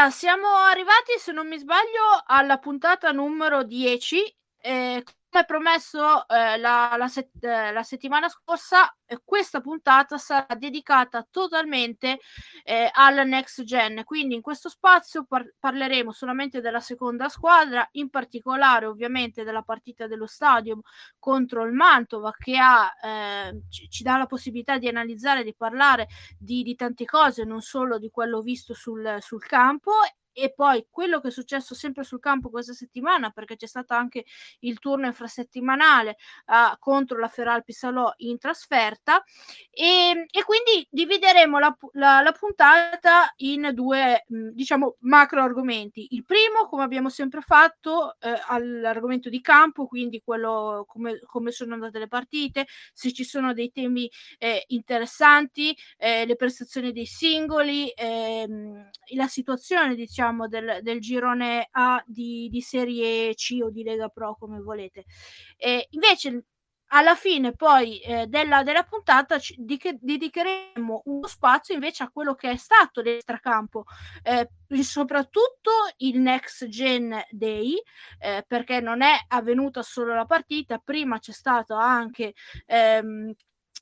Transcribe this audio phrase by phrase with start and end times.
[0.00, 4.16] Allora, siamo arrivati, se non mi sbaglio, alla puntata numero 10.
[4.58, 10.54] Eh, come promesso eh, la, la, set- eh, la, settimana scorsa, eh, questa puntata sarà
[10.56, 12.18] dedicata totalmente
[12.64, 14.02] eh, al next gen.
[14.04, 20.06] Quindi in questo spazio par- parleremo solamente della seconda squadra, in particolare ovviamente della partita
[20.06, 20.80] dello stadio
[21.18, 26.08] contro il Mantova, che ha, eh, ci, ci, dà la possibilità di analizzare, di parlare
[26.38, 29.92] di, di tante cose, non solo di quello visto sul, sul campo
[30.32, 34.24] e poi quello che è successo sempre sul campo questa settimana, perché c'è stato anche
[34.60, 39.22] il turno infrasettimanale uh, contro la Feralpi Salò in trasferta,
[39.70, 46.08] e, e quindi divideremo la, la, la, puntata in due, diciamo, macro argomenti.
[46.10, 51.74] Il primo, come abbiamo sempre fatto, eh, all'argomento di campo, quindi quello come, come, sono
[51.74, 57.88] andate le partite, se ci sono dei temi eh, interessanti, eh, le prestazioni dei singoli,
[57.90, 63.82] ehm, la situazione, diciamo, diciamo, del, del girone A di, di, Serie C o di
[63.82, 65.04] Lega Pro, come volete.
[65.56, 66.44] E invece,
[66.92, 72.50] alla fine poi eh, della, della, puntata ci dedicheremo uno spazio invece a quello che
[72.50, 73.84] è stato l'extracampo,
[74.22, 74.50] eh,
[74.82, 77.80] soprattutto il Next Gen Day,
[78.18, 82.34] eh, perché non è avvenuta solo la partita, prima c'è stato anche
[82.66, 83.32] ehm,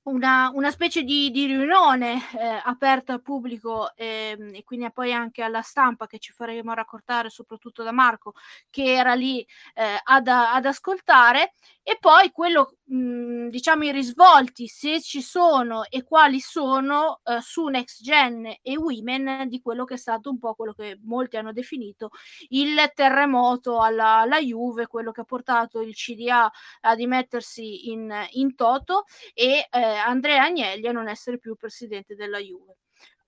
[0.04, 5.42] una, una, specie di, di riunione eh, aperta al pubblico eh, e quindi poi anche
[5.42, 8.32] alla stampa che ci faremo raccontare soprattutto da Marco
[8.70, 11.52] che era lì eh, ad, ad, ascoltare.
[11.82, 17.66] E poi quello mh, diciamo i risvolti se ci sono e quali sono eh, su
[17.66, 21.52] Next Gen e Women di quello che è stato un po' quello che molti hanno
[21.52, 22.10] definito
[22.48, 26.50] il terremoto alla, alla Juve quello che ha portato il CDA
[26.82, 32.38] a dimettersi in, in toto e eh, Andrea Agnelli a non essere più presidente della
[32.38, 32.76] Juve.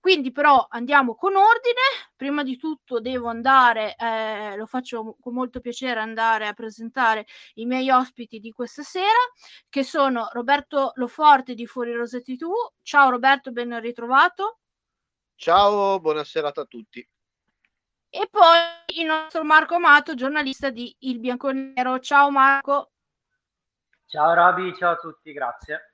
[0.01, 1.79] Quindi però andiamo con ordine,
[2.15, 7.67] prima di tutto devo andare, eh, lo faccio con molto piacere andare a presentare i
[7.67, 9.19] miei ospiti di questa sera,
[9.69, 12.49] che sono Roberto Loforte di Fuori Rosetti TV.
[12.81, 14.57] Ciao Roberto, ben ritrovato.
[15.35, 17.07] Ciao, buona serata a tutti.
[18.09, 18.57] E poi
[18.99, 21.99] il nostro Marco Amato, giornalista di Il Bianconero.
[21.99, 22.89] Ciao Marco.
[24.07, 25.90] Ciao Roby, ciao a tutti, grazie.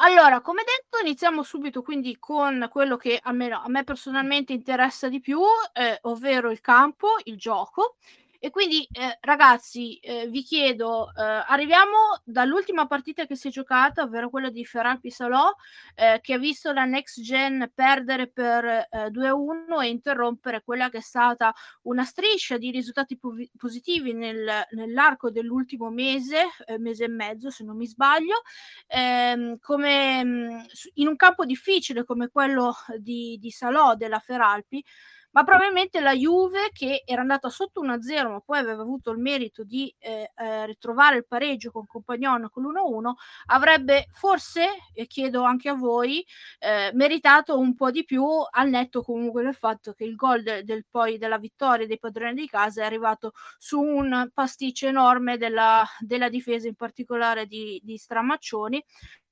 [0.00, 5.18] Allora, come detto, iniziamo subito quindi con quello che almeno a me personalmente interessa di
[5.20, 5.40] più,
[5.72, 7.96] eh, ovvero il campo, il gioco.
[8.40, 14.02] E quindi, eh, ragazzi, eh, vi chiedo, eh, arriviamo dall'ultima partita che si è giocata,
[14.02, 15.52] ovvero quella di Ferran Pisalò,
[15.96, 20.98] eh, che ha visto la next gen perdere per 2-1 eh, e interrompere quella che
[20.98, 27.08] è stata una striscia di risultati po- positivi nel, nell'arco dell'ultimo mese, eh, mese e
[27.08, 28.42] mezzo se non mi sbaglio,
[28.86, 30.58] ehm, come mm,
[30.94, 34.84] in un campo difficile come quello di, di Salò della Feralpi
[35.30, 39.64] ma probabilmente la Juve che era andata sotto 1-0 ma poi aveva avuto il merito
[39.64, 43.12] di eh, eh, ritrovare il pareggio con Compagnon con l'1-1
[43.46, 46.24] avrebbe forse, e chiedo anche a voi,
[46.58, 50.64] eh, meritato un po' di più al netto comunque del fatto che il gol de-
[50.64, 55.84] del, poi della vittoria dei padroni di casa è arrivato su un pasticcio enorme della,
[56.00, 58.84] della difesa in particolare di, di Stramaccioni.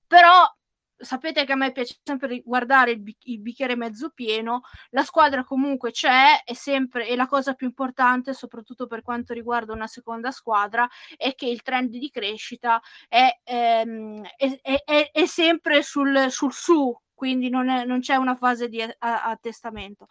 [0.06, 0.44] Però
[0.96, 5.44] sapete che a me piace sempre guardare il, bic- il, bicchiere mezzo pieno, la squadra
[5.44, 10.30] comunque c'è, è sempre, e la cosa più importante, soprattutto per quanto riguarda una seconda
[10.30, 16.52] squadra, è che il trend di crescita è, ehm, è, è, è sempre sul, sul,
[16.52, 20.06] su, quindi non, non, c'è una fase di attestamento,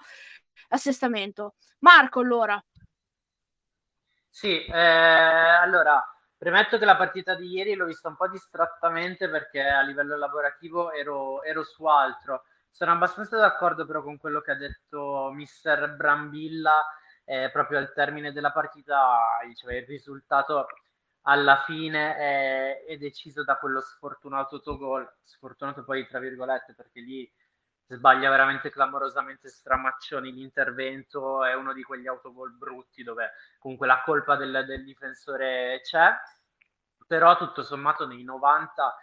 [0.70, 1.56] assestamento.
[1.80, 2.64] Marco, allora.
[4.30, 6.04] Sì, eh, allora
[6.38, 10.92] Premetto che la partita di ieri l'ho vista un po' distrattamente perché a livello lavorativo
[10.92, 12.44] ero, ero su altro.
[12.70, 16.84] Sono abbastanza d'accordo però con quello che ha detto mister Brambilla
[17.24, 20.68] eh, proprio al termine della partita, diceva il risultato
[21.22, 27.32] alla fine è, è deciso da quello sfortunato autogol, sfortunato poi tra virgolette perché lì
[27.88, 34.36] sbaglia veramente clamorosamente Stramaccioni l'intervento, è uno di quegli autogol brutti dove comunque la colpa
[34.36, 36.14] del, del difensore c'è
[37.08, 38.96] però tutto sommato nei 90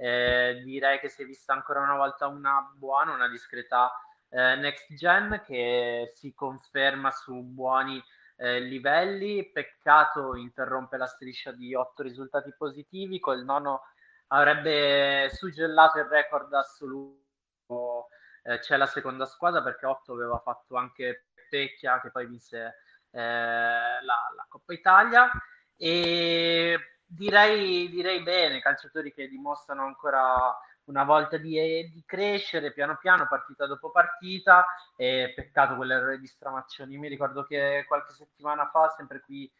[0.00, 3.90] eh, direi che si è vista ancora una volta una buona, una discreta
[4.28, 8.00] eh, Next Gen che si conferma su buoni
[8.36, 9.50] eh, livelli.
[9.50, 13.82] Peccato interrompe la striscia di otto risultati positivi, col nono
[14.28, 18.06] avrebbe suggellato il record assoluto.
[18.48, 22.76] Eh, c'è la seconda squadra perché 8 aveva fatto anche Pecchia che poi vinse
[23.10, 25.30] eh, la, la, Coppa Italia
[25.76, 33.26] e direi, direi bene, calciatori che dimostrano ancora una volta di, di, crescere piano piano,
[33.28, 34.64] partita dopo partita.
[34.96, 36.96] E peccato quell'errore di Stramaccioni.
[36.96, 39.50] Mi ricordo che qualche settimana fa, sempre qui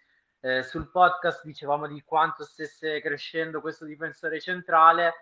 [0.40, 5.12] eh, sul podcast, dicevamo di quanto stesse crescendo questo difensore centrale.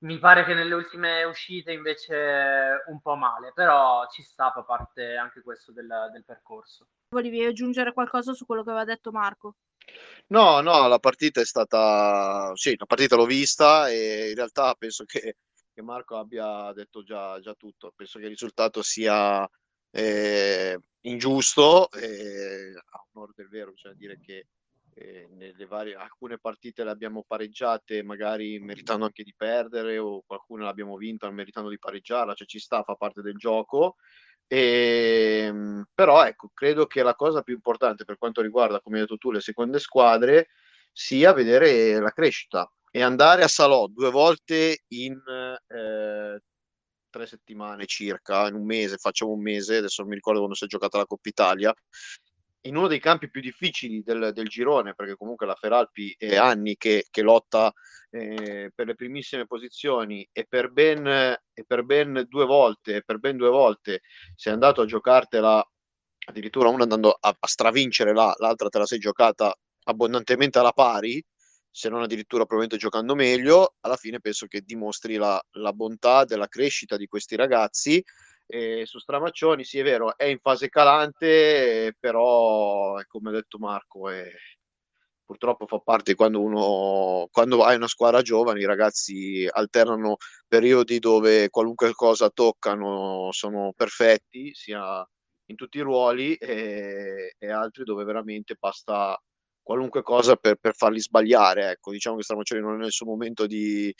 [0.00, 5.16] Mi pare che nelle ultime uscite invece un po' male, però ci sta, fa parte
[5.16, 6.86] anche questo del, del percorso.
[7.08, 9.56] Volevi aggiungere qualcosa su quello che aveva detto Marco?
[10.28, 15.04] No, no, la partita è stata, sì, la partita l'ho vista e in realtà penso
[15.04, 15.36] che,
[15.72, 17.92] che Marco abbia detto già, già, tutto.
[17.96, 19.48] Penso che il risultato sia
[19.90, 24.46] eh, ingiusto, eh, a onore del vero, bisogna dire che
[25.30, 30.96] nelle varie, alcune partite le abbiamo pareggiate, magari meritando anche di perdere, o qualcuna l'abbiamo
[30.96, 33.96] vinta meritando di pareggiarla, cioè ci sta, fa parte del gioco.
[34.46, 39.02] E, ehm, però ecco, credo che la cosa più importante per quanto riguarda, come hai
[39.02, 40.48] detto tu, le seconde squadre
[40.92, 45.20] sia vedere la crescita e andare a Salò due volte in
[45.68, 46.40] eh,
[47.10, 50.64] tre settimane circa, in un mese, facciamo un mese, adesso non mi ricordo quando si
[50.64, 51.74] è giocata la Coppa Italia,
[52.62, 56.76] in uno dei campi più difficili del, del girone, perché comunque la Feralpi è anni
[56.76, 57.72] che, che lotta
[58.10, 63.36] eh, per le primissime posizioni e per, ben, e per ben due volte, per ben
[63.36, 64.00] due volte
[64.34, 65.64] sei andato a giocartela,
[66.26, 69.54] addirittura una andando a, a stravincere la, l'altra te la sei giocata
[69.84, 71.24] abbondantemente alla pari,
[71.70, 76.48] se non addirittura probabilmente giocando meglio, alla fine penso che dimostri la, la bontà della
[76.48, 78.02] crescita di questi ragazzi
[78.50, 84.08] e su Stramaccioni, sì, è vero, è in fase calante, però, come ha detto Marco,
[84.08, 84.26] è,
[85.28, 90.16] purtroppo fa parte quando uno quando hai una squadra giovane i ragazzi alternano
[90.46, 95.06] periodi dove qualunque cosa toccano sono perfetti sia
[95.50, 99.20] in tutti i ruoli e, e altri dove veramente basta
[99.62, 101.90] qualunque cosa per, per farli sbagliare ecco.
[101.90, 103.94] Diciamo che Stramaccioni non è nel suo momento di,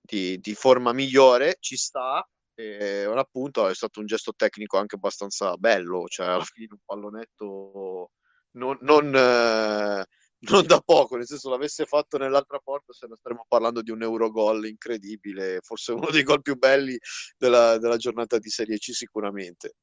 [0.00, 5.56] di, di forma migliore ci sta e appunto è stato un gesto tecnico anche abbastanza
[5.56, 8.10] bello, cioè alla fine un pallonetto
[8.52, 10.04] non, non, eh,
[10.50, 14.02] non da poco, nel senso l'avesse fatto nell'altra porta se ne staremmo parlando di un
[14.02, 16.98] Eurogol incredibile, forse uno dei gol più belli
[17.36, 19.74] della, della giornata di Serie C sicuramente.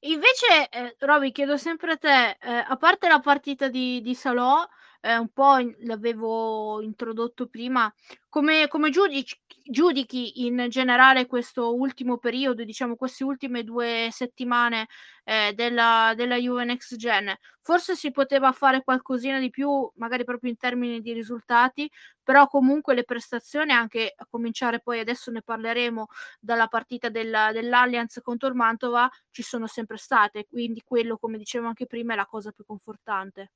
[0.00, 4.64] Invece, eh, Roby, chiedo sempre a te, eh, a parte la partita di, di Salò,
[5.06, 7.92] eh, un po' in, l'avevo introdotto prima,
[8.28, 14.88] come, come giudici, giudichi in generale questo ultimo periodo, diciamo queste ultime due settimane
[15.24, 17.32] eh, della, della Juve Next Gen?
[17.60, 21.88] Forse si poteva fare qualcosina di più, magari proprio in termini di risultati,
[22.22, 26.08] però comunque le prestazioni, anche a cominciare poi adesso ne parleremo
[26.40, 31.68] dalla partita della, dell'Allianz contro il Mantova, ci sono sempre state, quindi quello, come dicevo
[31.68, 33.50] anche prima, è la cosa più confortante.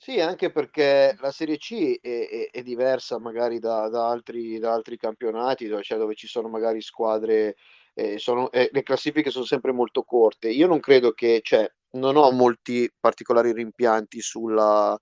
[0.00, 4.72] Sì, anche perché la Serie C è, è, è diversa magari da, da, altri, da,
[4.72, 7.56] altri, campionati, dove, cioè dove ci sono magari squadre,
[7.94, 10.50] eh, sono, eh, le classifiche sono sempre molto corte.
[10.50, 14.96] Io non credo che, cioè, non ho molti particolari rimpianti sulla,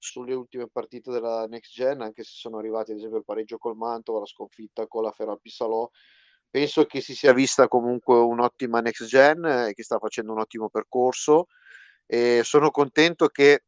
[0.00, 3.76] sulle ultime partite della Next Gen, anche se sono arrivati ad esempio il pareggio col
[3.76, 5.88] Mantova, la sconfitta con la Ferrari Salò.
[6.50, 10.68] Penso che si sia vista comunque un'ottima Next Gen eh, che sta facendo un ottimo
[10.68, 11.46] percorso.
[12.06, 13.64] E sono contento che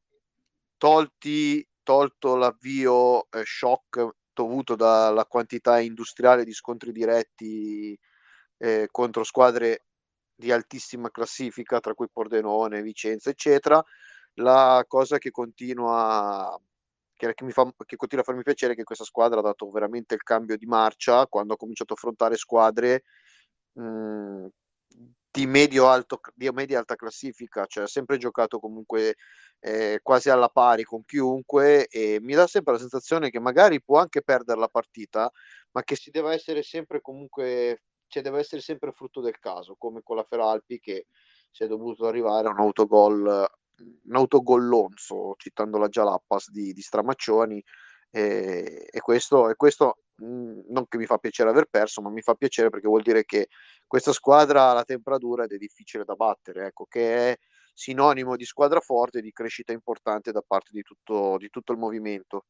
[0.83, 7.97] tolti, tolto l'avvio eh, shock dovuto dalla quantità industriale di scontri diretti
[8.59, 9.85] eh, contro squadre
[10.35, 13.81] di altissima classifica, tra cui Pordenone, Vicenza, eccetera,
[14.35, 16.61] la cosa che continua,
[17.15, 20.15] che, mi fa, che continua a farmi piacere è che questa squadra ha dato veramente
[20.15, 23.05] il cambio di marcia quando ha cominciato a affrontare squadre
[23.75, 24.47] mh, mm,
[25.33, 29.17] di medio alto di media alta classifica, cioè ha sempre giocato comunque
[29.61, 33.99] eh, quasi alla pari con chiunque e mi dà sempre la sensazione che magari può
[33.99, 35.31] anche perdere la partita,
[35.71, 40.03] ma che si deve essere sempre comunque, cioè deve essere sempre frutto del caso, come
[40.03, 41.07] con la Feralpi che
[41.51, 43.49] si è dovuto arrivare a un autogol,
[44.05, 47.63] un autogollonzo, citando la Jalappas di, di Stramaccioni,
[48.11, 52.35] e, e, questo, e questo non che mi fa piacere aver perso, ma mi fa
[52.35, 53.49] piacere perché vuol dire che
[53.87, 57.37] questa squadra ha la temperatura ed è difficile da battere, ecco, che è
[57.75, 61.79] sinonimo di squadra forte e di crescita importante da parte di tutto, di tutto il
[61.79, 62.45] movimento.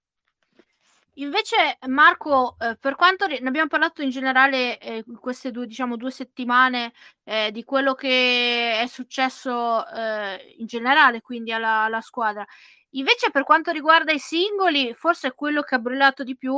[1.17, 6.11] Invece, Marco, eh, per quanto ne abbiamo parlato in generale eh, queste due, diciamo, due
[6.11, 6.93] settimane
[7.25, 12.47] eh, di quello che è successo eh, in generale, quindi alla, alla, squadra.
[12.95, 16.55] Invece, per quanto riguarda i singoli, forse quello che ha brillato di più,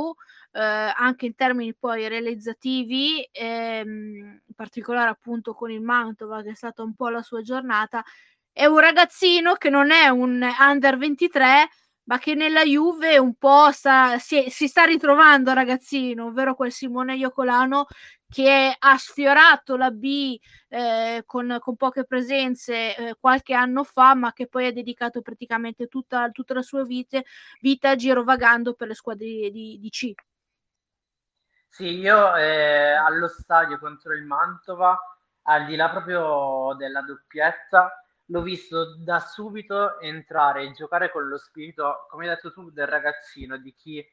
[0.53, 6.55] eh, anche in termini poi realizzativi, ehm, in particolare appunto con il Mantova, che è
[6.55, 8.03] stata un po' la sua giornata.
[8.53, 11.69] È un ragazzino che non è un under 23
[12.05, 17.15] ma che nella Juve un po' sta, si, si, sta ritrovando ragazzino, ovvero quel Simone
[17.15, 17.87] Iocolano
[18.27, 20.37] che ha sfiorato la B
[20.69, 25.87] eh, con, con, poche presenze eh, qualche anno fa, ma che poi ha dedicato praticamente
[25.87, 27.21] tutta, tutta la sua vita,
[27.61, 30.11] vita girovagando per le squadre di, di C.
[31.69, 34.97] Sì, io eh, allo stadio contro il Mantova,
[35.43, 41.37] al di là proprio della doppietta, l'ho visto da subito entrare e giocare con lo
[41.37, 44.05] spirito, come hai detto tu, del ragazzino, di chi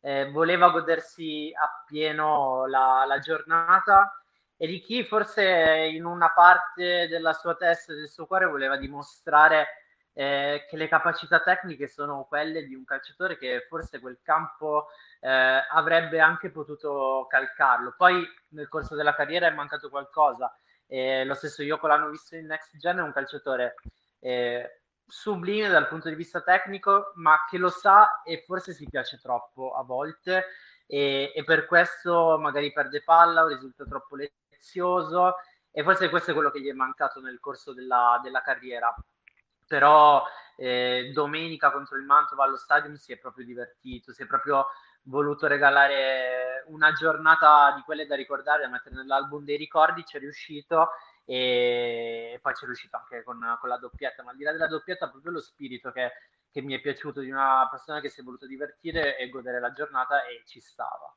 [0.00, 4.22] eh, voleva godersi appieno la, la giornata
[4.56, 8.76] e di chi forse in una parte della sua testa e del suo cuore voleva
[8.76, 9.66] dimostrare
[10.12, 14.86] eh, che le capacità tecniche sono quelle di un calciatore che forse quel campo
[15.20, 17.94] eh, avrebbe anche potuto calcarlo.
[17.96, 20.56] Poi nel corso della carriera è mancato qualcosa,
[20.86, 23.74] eh, lo stesso Yoko l'hanno visto in Next Gen, è un calciatore
[24.20, 29.18] eh, sublime dal punto di vista tecnico, ma che lo sa e forse si piace
[29.20, 30.46] troppo a volte
[30.86, 35.36] e, e per questo magari perde palla o risulta troppo lezioso
[35.70, 38.94] e forse questo è quello che gli è mancato nel corso della, della carriera.
[39.66, 40.22] Però
[40.56, 44.66] eh, domenica contro il Mantova allo stadium si è proprio divertito, si è proprio
[45.04, 50.20] voluto regalare una giornata di quelle da ricordare, da mettere nell'album dei ricordi, ci è
[50.20, 50.90] riuscito
[51.24, 54.66] e poi ci è riuscito anche con, con, la doppietta, ma al di là della
[54.66, 56.12] doppietta proprio lo spirito che,
[56.50, 59.72] che mi è piaciuto di una persona che si è voluta divertire e godere la
[59.72, 61.14] giornata e ci stava.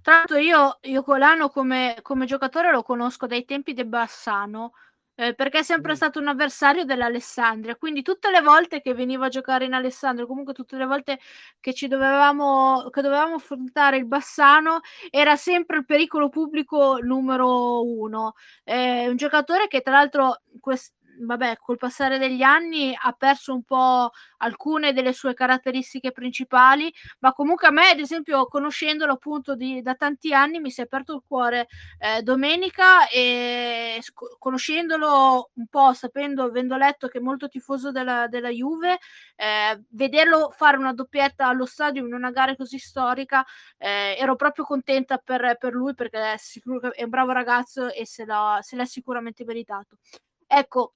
[0.00, 4.72] Tra l'altro io, io Colano come, come giocatore lo conosco dai tempi del Bassano,
[5.16, 7.76] eh, perché è sempre stato un avversario dell'Alessandria.
[7.76, 11.18] Quindi tutte le volte che veniva a giocare in Alessandria, comunque tutte le volte
[11.60, 14.80] che ci dovevamo, che dovevamo affrontare il Bassano,
[15.10, 18.34] era sempre il pericolo pubblico numero uno.
[18.64, 23.62] Eh, un giocatore che tra l'altro quest- vabbè, col passare degli anni ha perso un
[23.62, 29.82] po' alcune delle sue caratteristiche principali, ma comunque a me, ad esempio, conoscendolo appunto di,
[29.82, 31.68] da tanti anni, mi si è aperto il cuore
[31.98, 38.26] eh, domenica e sc- conoscendolo un po', sapendo, avendo letto che è molto tifoso della,
[38.28, 38.98] della Juve,
[39.36, 43.44] eh, vederlo fare una doppietta allo stadio in una gara così storica,
[43.78, 48.06] eh, ero proprio contenta per, per lui perché è, sicuro, è un bravo ragazzo e
[48.06, 48.26] se,
[48.60, 49.98] se l'ha sicuramente meritato.
[50.46, 50.94] Ecco,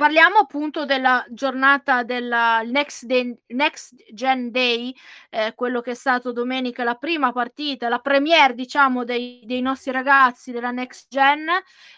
[0.00, 3.04] Parliamo appunto della giornata della Next,
[3.48, 4.94] Next Gen Day,
[5.28, 9.90] eh, quello che è stato domenica la prima partita, la premiere diciamo dei, dei nostri
[9.90, 11.48] ragazzi della Next Gen,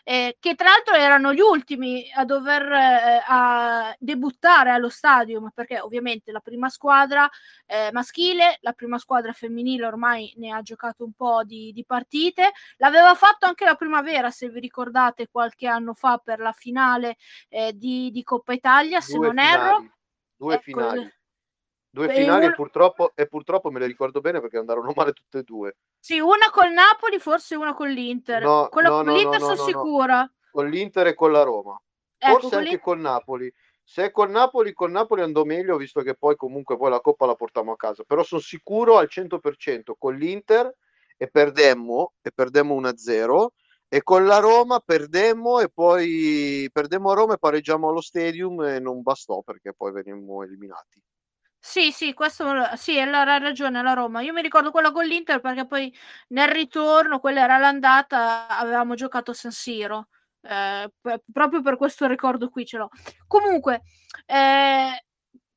[0.02, 5.78] eh, che tra l'altro erano gli ultimi a dover eh, a debuttare allo stadio, perché
[5.78, 7.30] ovviamente la prima squadra
[7.66, 12.50] eh, maschile, la prima squadra femminile ormai ne ha giocato un po' di, di partite,
[12.78, 17.16] l'aveva fatto anche la primavera se vi ricordate qualche anno fa per la finale
[17.48, 19.92] eh, di di, Coppa Italia, se non finali, erro.
[20.36, 21.12] Due ecco, finali.
[21.90, 22.52] Due Beh, finali un...
[22.52, 25.76] e, purtroppo, e purtroppo me le ricordo bene perché andarono male tutte e due.
[25.98, 28.42] Sì, una col Napoli, forse una con l'Inter.
[28.42, 30.32] No, Quella no, con no, l'Inter no, sono sicura.
[30.50, 31.80] Con l'Inter e con la Roma.
[32.16, 33.52] Ecco, forse anche col Napoli.
[33.84, 37.26] Se è col Napoli, col Napoli andò meglio, visto che poi comunque poi la Coppa
[37.26, 38.04] la portiamo a casa.
[38.04, 40.74] Però sono sicuro al 100% con l'Inter
[41.16, 43.48] e perdemmo, e perdemmo 1-0
[43.94, 48.80] e con la Roma perdemmo e poi perdemmo a Roma e pareggiamo allo stadium e
[48.80, 50.98] non bastò perché poi venimmo eliminati.
[51.58, 54.22] Sì, sì, questo sì, ha ragione la Roma.
[54.22, 55.94] Io mi ricordo quella con l'Inter perché poi
[56.28, 60.08] nel ritorno, quella era l'andata, avevamo giocato San Siro.
[60.40, 60.90] Eh,
[61.30, 62.88] proprio per questo ricordo qui ce l'ho.
[63.26, 63.82] Comunque,
[64.24, 65.04] eh,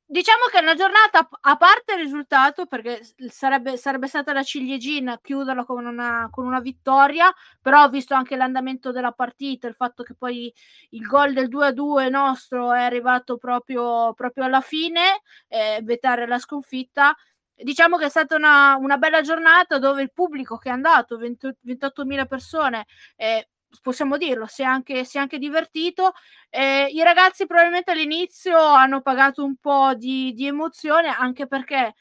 [0.08, 5.20] Diciamo che è una giornata, a parte il risultato, perché sarebbe, sarebbe stata la ciliegina
[5.20, 10.04] chiuderla con una, con una, vittoria, però ho visto anche l'andamento della partita, il fatto
[10.04, 10.54] che poi
[10.92, 17.16] il gol del 2-2 nostro è arrivato proprio, proprio alla fine, eh, vetare la sconfitta.
[17.56, 21.58] Diciamo che è stata una, una, bella giornata dove il pubblico che è andato, 20,
[21.66, 22.86] 28.000 persone,
[23.16, 23.48] eh,
[23.82, 26.14] possiamo dirlo, si è anche, si è anche divertito.
[26.50, 31.96] Eh, I ragazzi probabilmente all'inizio hanno pagato un po' di, di emozione, anche perché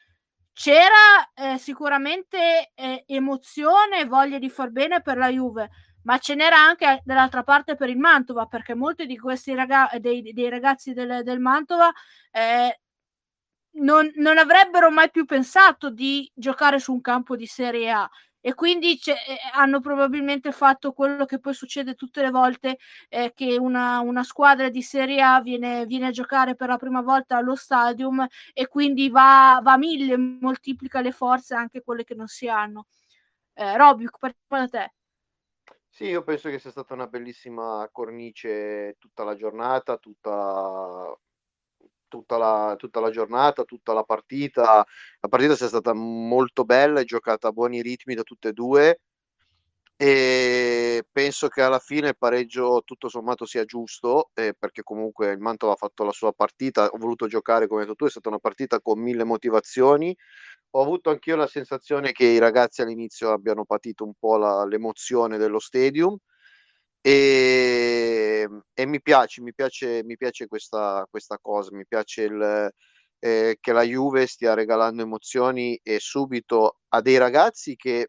[0.52, 5.70] c'era eh, sicuramente eh, emozione e voglia di far bene per la Juve,
[6.04, 10.22] ma ce n'era anche dall'altra parte per il Mantova, perché molti di questi raga- dei,
[10.32, 11.92] dei ragazzi del, del Mantova
[12.30, 12.80] eh,
[13.76, 18.08] non, non, avrebbero mai più pensato di giocare su un campo di Serie A
[18.46, 19.16] e quindi eh,
[19.54, 22.76] hanno probabilmente fatto quello che poi succede tutte le volte
[23.08, 27.00] eh, che una, una, squadra di Serie A viene, viene, a giocare per la prima
[27.00, 32.14] volta allo stadium e quindi va, va a mille, moltiplica le forze anche quelle che
[32.14, 32.88] non si hanno.
[33.54, 34.92] Eh, Robic, partiamo da te.
[35.88, 41.16] Sì, io penso che sia stata una bellissima cornice tutta la giornata, tutta
[42.14, 44.86] tutta la, tutta la, giornata, tutta la partita.
[45.20, 49.00] La partita sia stata molto bella e giocata a buoni ritmi da tutte e due.
[49.96, 55.38] E penso che alla fine il pareggio tutto sommato sia giusto eh, perché comunque il
[55.38, 56.86] Mantova ha fatto la sua partita.
[56.86, 60.16] Ho voluto giocare come hai detto tu, è stata una partita con mille motivazioni.
[60.70, 65.36] Ho avuto anch'io la sensazione che i ragazzi all'inizio abbiano patito un po' la, l'emozione
[65.38, 66.16] dello stadium
[67.06, 72.72] e, e mi piace, mi piace, mi piace questa, questa cosa, mi piace il,
[73.18, 78.08] eh, che la Juve stia regalando emozioni e subito a dei ragazzi che,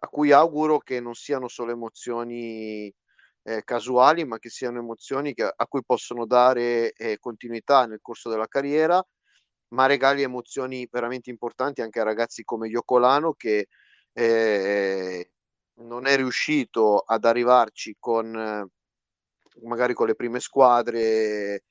[0.00, 2.92] a cui auguro che non siano solo emozioni
[3.44, 8.28] eh, casuali, ma che siano emozioni che, a cui possono dare eh, continuità nel corso
[8.28, 9.00] della carriera,
[9.68, 13.68] ma regali emozioni veramente importanti anche a ragazzi come Iocolano che
[14.12, 15.30] eh,
[15.80, 18.68] non è riuscito ad arrivarci con
[19.62, 21.64] magari con le prime squadre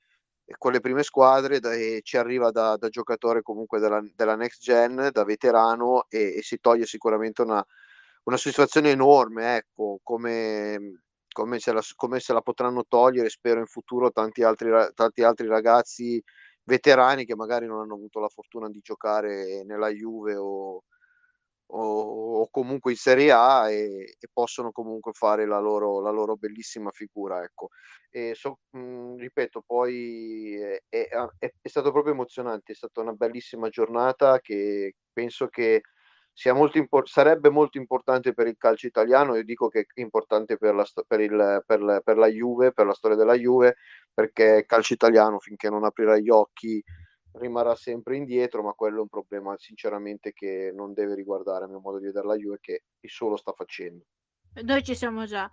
[0.58, 4.62] con le prime squadre da, e ci arriva da, da giocatore comunque della, della, next
[4.62, 7.64] gen, da veterano e, e si toglie sicuramente una,
[8.24, 11.02] una soddisfazione enorme, ecco, come,
[11.32, 15.46] come, se la, come se la potranno togliere, spero in futuro tanti altri, tanti altri
[15.46, 16.22] ragazzi
[16.64, 20.82] veterani che magari non hanno avuto la fortuna di giocare nella Juve o,
[21.72, 26.36] o, o comunque in Serie A e, e, possono comunque fare la loro, la loro
[26.36, 27.42] bellissima figura.
[27.42, 27.68] Ecco.
[28.34, 31.08] So, mh, mhmm, ripeto, poi è, è,
[31.38, 35.82] è, stato proprio emozionante, è stata una bellissima giornata che penso che
[36.54, 39.36] molto impor- sarebbe molto importante per il calcio italiano.
[39.36, 42.86] Io dico che è importante per la, per, il, per, la, per la Juve, per
[42.86, 43.76] la storia della Juve,
[44.12, 46.82] perché il calcio italiano finché non aprirà gli occhi
[47.32, 51.80] rimarrà sempre indietro, ma quello è un problema sinceramente che non deve riguardare a mio
[51.80, 54.04] modo di vedere la Juve che il solo sta facendo.
[54.62, 55.48] Noi ci siamo già.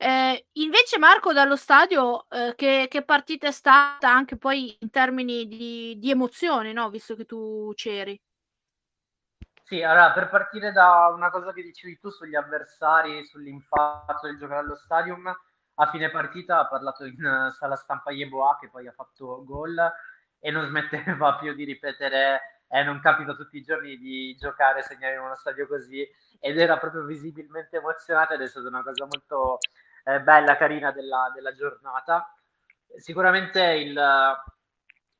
[0.00, 5.48] Eh, invece Marco dallo stadio eh, che, che, partita è stata anche poi in termini
[5.48, 6.88] di, di emozione, no?
[6.88, 8.20] visto che tu c'eri?
[9.64, 14.60] Sì, allora per partire da una cosa che dicevi tu sugli avversari, sull'impatto del giocare
[14.60, 15.26] allo stadium,
[15.74, 19.76] a fine partita ha parlato in sala stampa Yeboah che poi ha fatto gol
[20.40, 25.14] e non smetteva più di ripetere eh, non capita tutti i giorni di giocare segnare
[25.14, 26.06] in uno stadio così
[26.38, 29.58] ed era proprio visibilmente emozionata ed è stata una cosa molto
[30.04, 32.32] eh, bella, carina della, della, giornata.
[32.96, 34.00] Sicuramente il,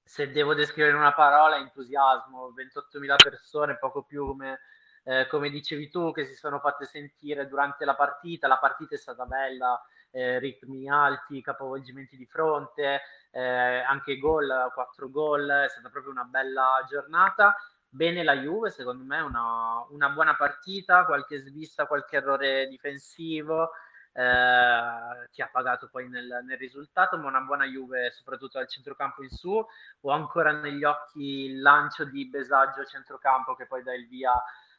[0.05, 4.61] se devo descrivere in una parola, entusiasmo, 28.000 persone, poco più come,
[5.05, 8.99] eh, come dicevi tu, che si sono fatte sentire durante la partita, la partita è
[8.99, 15.88] stata bella, eh, ritmi alti, capovolgimenti di fronte, eh, anche gol, quattro gol, è stata
[15.91, 17.57] proprio una bella giornata.
[17.91, 23.71] Bene la Juve, secondo me una, una buona partita, qualche svista, qualche errore difensivo,
[24.12, 29.23] eh, che ha pagato poi nel, nel, risultato, ma una buona Juve soprattutto al centrocampo
[29.23, 29.64] in su.
[30.01, 34.33] Ho ancora negli occhi il lancio di Besaggio centrocampo che poi dà il via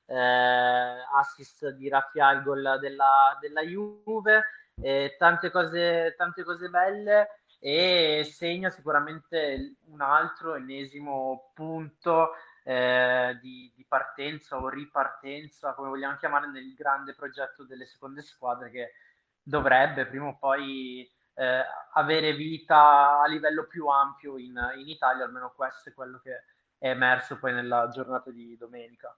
[0.06, 4.44] eh, assist di Raffia al gol della, della Juve
[4.82, 12.32] eh, tante, cose, tante cose belle e segna sicuramente un altro ennesimo punto
[12.64, 18.70] eh, di, di, partenza o ripartenza, come vogliamo chiamare, nel grande progetto delle seconde squadre
[18.70, 18.94] che
[19.42, 25.52] dovrebbe prima o poi eh, avere vita a livello più ampio in, in Italia, almeno
[25.56, 26.44] questo è quello che
[26.78, 29.16] è emerso poi nella giornata di domenica.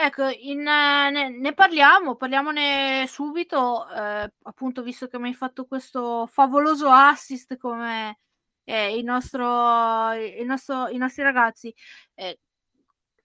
[0.00, 6.28] Ecco, in, ne, ne, parliamo, parliamone subito, eh, appunto visto che mi hai fatto questo
[6.28, 8.20] favoloso assist come
[8.62, 11.74] eh, il nostro, il nostro, i nostri ragazzi.
[12.14, 12.38] Eh,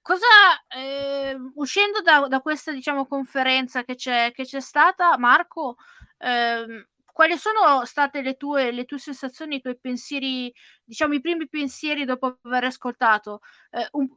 [0.02, 0.26] cosa,
[0.68, 5.76] eh, uscendo da, da, questa diciamo, conferenza che c'è, che c'è stata, Marco,
[6.18, 10.52] ehm, quali sono state le tue, le tue sensazioni, i tuoi pensieri,
[10.84, 13.42] diciamo i primi pensieri dopo aver ascoltato?
[13.70, 14.08] Eh, un,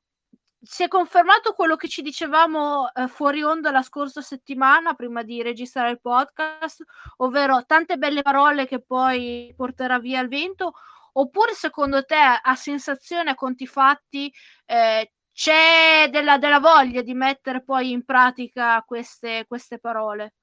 [0.62, 5.42] si è confermato quello che ci dicevamo eh, fuori onda la scorsa settimana prima di
[5.42, 6.82] registrare il podcast,
[7.18, 10.72] ovvero tante belle parole che poi porterà via il vento,
[11.12, 14.32] oppure secondo te a sensazione, a conti fatti,
[14.64, 20.34] eh, c'è della, della, voglia di mettere poi in pratica queste, queste parole?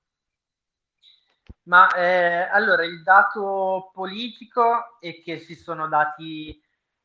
[1.64, 6.63] Ma eh, allora il dato politico è che si sono dati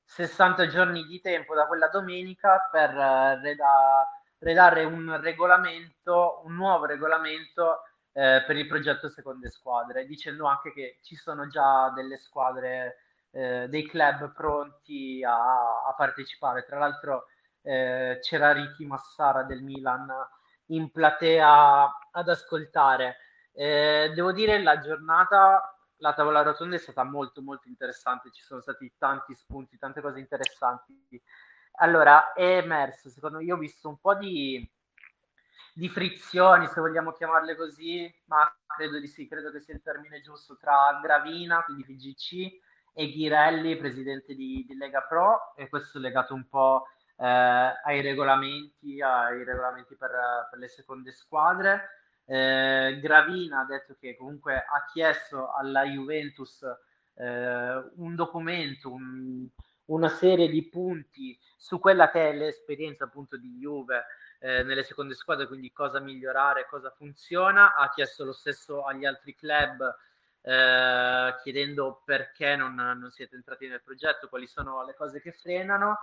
[0.09, 6.87] 60 giorni di tempo da quella domenica per eh, reda- redare un regolamento, un nuovo
[6.87, 12.97] regolamento eh, per il progetto Seconde Squadre, dicendo anche che ci sono già delle squadre,
[13.33, 16.65] eh, dei club pronti a, a partecipare.
[16.65, 17.27] Tra l'altro
[17.63, 20.11] eh, c'era Ricky Massara del Milan
[20.69, 23.19] in platea ad ascoltare.
[23.53, 28.61] Eh, devo dire la giornata, la tavola rotonda è stata molto molto interessante, ci sono
[28.61, 31.23] stati tanti spunti, tante cose interessanti.
[31.81, 34.69] Allora, è emerso, secondo me, io ho visto un po' di,
[35.75, 40.21] di frizioni, se vogliamo chiamarle così, ma credo di sì, credo che sia il termine
[40.21, 42.61] giusto, tra Gravina, quindi PGC,
[42.93, 48.01] e Ghirelli, presidente di, di Lega Pro, e questo è legato un po' eh, ai
[48.01, 50.11] regolamenti, ai regolamenti per,
[50.51, 51.98] per le seconde squadre.
[52.31, 56.63] Eh, Gravina ha detto che comunque ha chiesto alla Juventus
[57.15, 59.49] eh, un documento, un,
[59.87, 64.05] una serie di punti su quella che è l'esperienza appunto di Juve
[64.41, 67.75] eh, nelle seconde squadre, quindi cosa migliorare, cosa funziona.
[67.75, 69.97] Ha chiesto lo stesso agli altri club
[70.43, 75.99] eh, chiedendo perché non, non, siete entrati nel progetto, quali sono le cose che frenano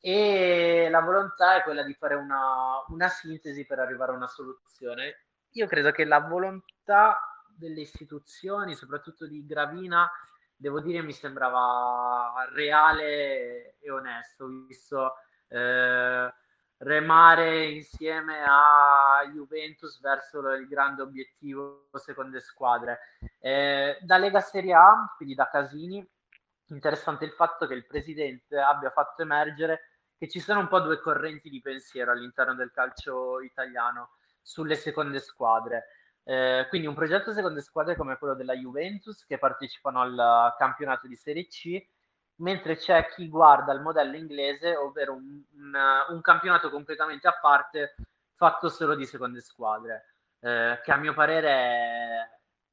[0.00, 5.26] e la volontà è quella di fare una, una sintesi per arrivare a una soluzione.
[5.56, 7.16] Io credo che la volontà
[7.56, 10.10] delle istituzioni, soprattutto di Gravina,
[10.56, 15.14] devo dire mi sembrava reale e onesto, visto
[15.46, 16.34] eh,
[16.78, 22.98] remare insieme a Juventus verso il grande obiettivo seconde squadre.
[23.38, 26.04] Eh, da Lega Serie A, quindi da Casini,
[26.70, 30.98] interessante il fatto che il presidente abbia fatto emergere che ci sono un po' due
[30.98, 35.86] correnti di pensiero all'interno del calcio italiano sulle seconde squadre.
[36.22, 41.16] Eh, quindi un progetto seconde squadre come quello della Juventus che partecipano al campionato di
[41.16, 41.84] Serie C
[42.36, 45.76] mentre c'è chi guarda il modello inglese, ovvero un, un,
[46.08, 47.94] un campionato completamente a parte
[48.34, 52.30] fatto solo di seconde squadre, eh, che a mio parere è,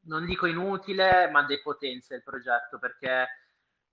[0.08, 3.28] non dico inutile, ma depotenzia il progetto perché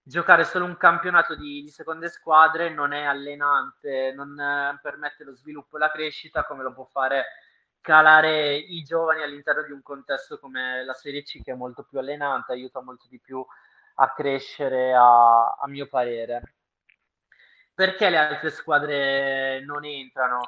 [0.03, 5.35] giocare solo un campionato di, di seconde squadre non è allenante, non eh, permette lo
[5.35, 7.27] sviluppo e la crescita come lo può fare
[7.81, 11.99] calare i giovani all'interno di un contesto come la Serie C che è molto più
[11.99, 13.45] allenante, aiuta molto di più
[14.01, 16.55] a crescere a, a mio parere.
[17.75, 20.41] Perché le altre squadre non entrano?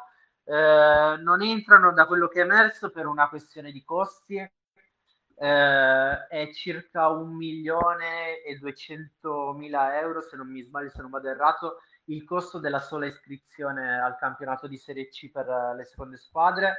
[0.45, 6.51] Eh, non entrano da quello che è emerso per una questione di costi, eh, è
[6.53, 12.25] circa un milione e duecentomila euro, se non mi sbaglio, se non vado errato, il
[12.25, 16.77] costo della sola iscrizione al campionato di Serie C per le seconde squadre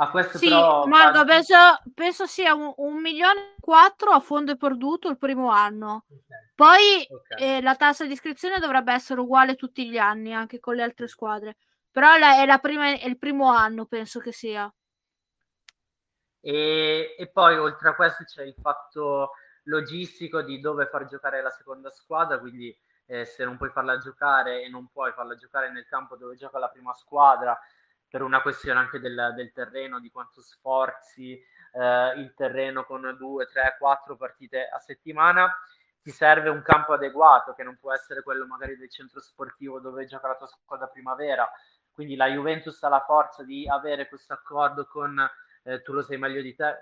[0.00, 1.56] a questo sì, però Marco, penso,
[1.92, 6.04] penso, sia un, un, milione e quattro a fondo perduto il primo anno.
[6.08, 6.52] Okay.
[6.54, 7.56] Poi okay.
[7.56, 11.08] Eh, la tassa di iscrizione dovrebbe essere uguale tutti gli anni, anche con le altre
[11.08, 11.56] squadre.
[11.90, 14.72] Però la, è, la prima, è il primo anno, penso che sia.
[16.40, 19.32] E, e, poi oltre a questo c'è il fatto
[19.64, 22.74] logistico di dove far giocare la seconda squadra, quindi
[23.06, 26.58] eh, se non puoi farla giocare e non puoi farla giocare nel campo dove gioca
[26.60, 27.58] la prima squadra,
[28.08, 31.32] per una questione anche del, del terreno, di quanto sforzi
[31.72, 35.54] eh, il terreno con due, tre, quattro partite a settimana.
[36.00, 40.06] Ti serve un campo adeguato che non può essere quello magari del centro sportivo dove
[40.06, 41.50] gioca la tua squadra primavera.
[41.92, 45.18] Quindi la Juventus ha la forza di avere questo accordo con,
[45.64, 46.76] eh, tu lo sai meglio di, te,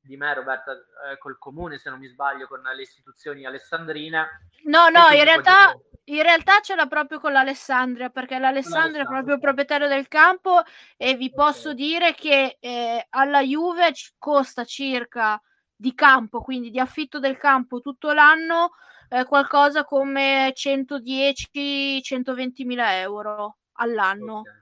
[0.00, 4.50] di me Roberta, eh, col comune se non mi sbaglio, con le istituzioni alessandrine.
[4.64, 5.72] No, no, in realtà...
[5.72, 10.08] Giocare in realtà ce l'ha proprio con l'Alessandria, perché l'Alessandria è proprio il proprietario del
[10.08, 10.62] campo
[10.96, 15.40] e vi posso dire che eh, alla Juve costa circa
[15.74, 18.72] di campo, quindi di affitto del campo tutto l'anno,
[19.08, 24.38] eh, qualcosa come 110-120 mila euro all'anno.
[24.40, 24.52] Okay.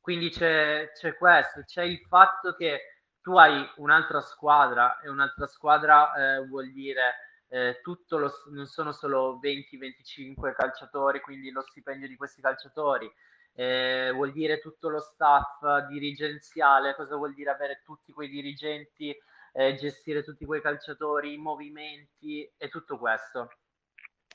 [0.00, 6.12] Quindi c'è, c'è questo, c'è il fatto che tu hai un'altra squadra e un'altra squadra
[6.14, 12.16] eh, vuol dire eh, tutto lo, non sono solo 20-25 calciatori, quindi lo stipendio di
[12.16, 13.12] questi calciatori,
[13.54, 19.14] eh, vuol dire tutto lo staff dirigenziale, cosa vuol dire avere tutti quei dirigenti,
[19.52, 23.50] eh, gestire tutti quei calciatori, i movimenti e tutto questo.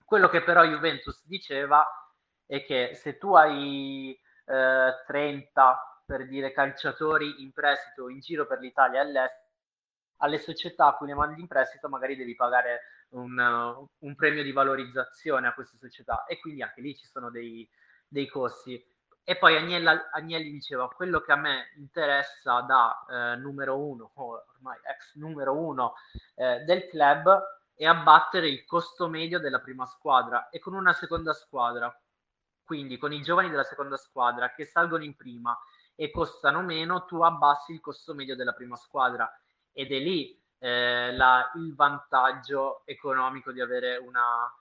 [0.05, 1.83] Quello che però Juventus diceva
[2.45, 8.59] è che se tu hai 30 eh, per dire calciatori in prestito in giro per
[8.59, 9.46] l'Italia e all'estero,
[10.17, 14.51] alle società a cui ne mandi in prestito magari devi pagare un, un, premio di
[14.51, 16.25] valorizzazione a queste società.
[16.25, 17.67] E quindi anche lì ci sono dei,
[18.07, 18.83] dei costi.
[19.23, 24.77] E poi Agnella, Agnelli diceva, quello che a me interessa da eh, numero uno, ormai
[24.83, 25.93] ex numero uno
[26.35, 31.31] eh, del club, e abbattere il costo medio della prima squadra e con una seconda
[31.31, 31.95] squadra,
[32.63, 35.55] quindi con i giovani della seconda squadra che salgono in prima
[35.95, 39.31] e costano meno, tu abbassi il costo medio della prima squadra
[39.77, 44.51] ed è lì eh, la, il vantaggio economico di avere una,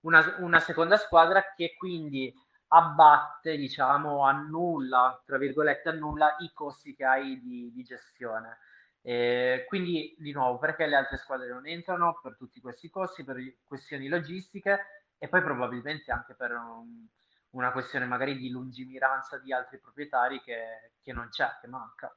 [0.00, 2.30] una, una, seconda squadra che quindi
[2.66, 8.58] abbatte, diciamo, annulla, tra virgolette, annulla i costi che hai di, di gestione.
[9.00, 12.20] Eh, quindi, di nuovo, perché le altre squadre non entrano?
[12.22, 17.06] Per tutti questi costi, per questioni logistiche e poi probabilmente anche per un,
[17.52, 22.14] una questione magari di lungimiranza di altri proprietari che, che non c'è, che manca.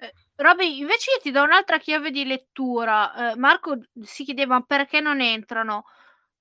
[0.00, 3.32] Eh, Roby, invece io ti do un'altra chiave di lettura.
[3.32, 5.84] Eh, Marco si chiedeva perché non entrano.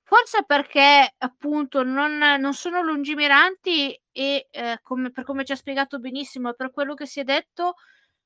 [0.04, 6.00] Forse perché appunto non, non sono lungimiranti e eh, come, per come ci ha spiegato
[6.00, 7.76] benissimo e per quello che si è detto,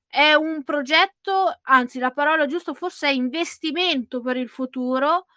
[0.08, 5.28] è un progetto, anzi la parola giusta forse è investimento per il futuro,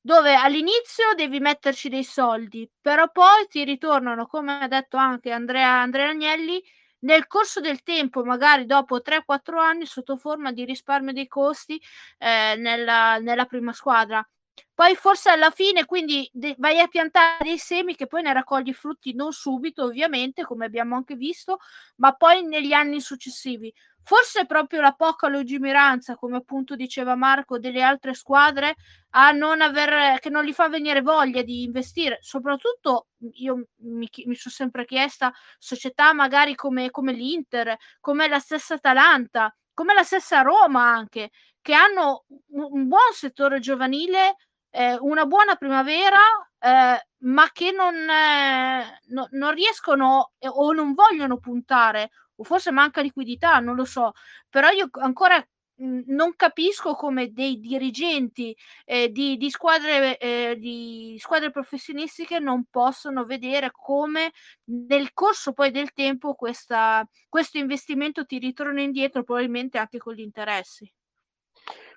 [0.00, 5.80] dove all'inizio devi metterci dei soldi, però poi ti ritornano, come ha detto anche Andrea,
[5.80, 6.62] Andrea Agnelli,
[7.00, 11.80] nel corso del tempo, magari dopo 3-4 anni, sotto forma di risparmio dei costi
[12.18, 14.26] eh, nella, nella prima squadra.
[14.74, 18.72] Poi forse alla fine quindi de- vai a piantare dei semi che poi ne raccogli
[18.72, 21.58] frutti non subito, ovviamente, come abbiamo anche visto,
[21.96, 23.72] ma poi negli anni successivi.
[24.08, 28.76] Forse proprio la poca lungimiranza, come appunto diceva Marco, delle altre squadre
[29.10, 32.16] a non aver, che non gli fa venire voglia di investire.
[32.22, 38.76] Soprattutto io mi, mi sono sempre chiesta società magari come, come l'Inter, come la stessa
[38.76, 41.28] Atalanta, come la stessa Roma anche,
[41.60, 44.36] che hanno un, buon settore giovanile
[44.70, 46.18] eh, una buona primavera,
[46.58, 53.00] eh, ma che non, eh, no, non riescono o non vogliono puntare, o forse manca
[53.00, 54.12] liquidità, non lo so.
[54.48, 55.44] Però io ancora
[55.80, 63.24] non capisco come dei dirigenti eh, di, di, squadre, eh, di squadre professionistiche non possono
[63.24, 64.32] vedere come
[64.64, 70.20] nel corso poi del tempo questa, questo investimento ti ritorna indietro, probabilmente anche con gli
[70.20, 70.90] interessi.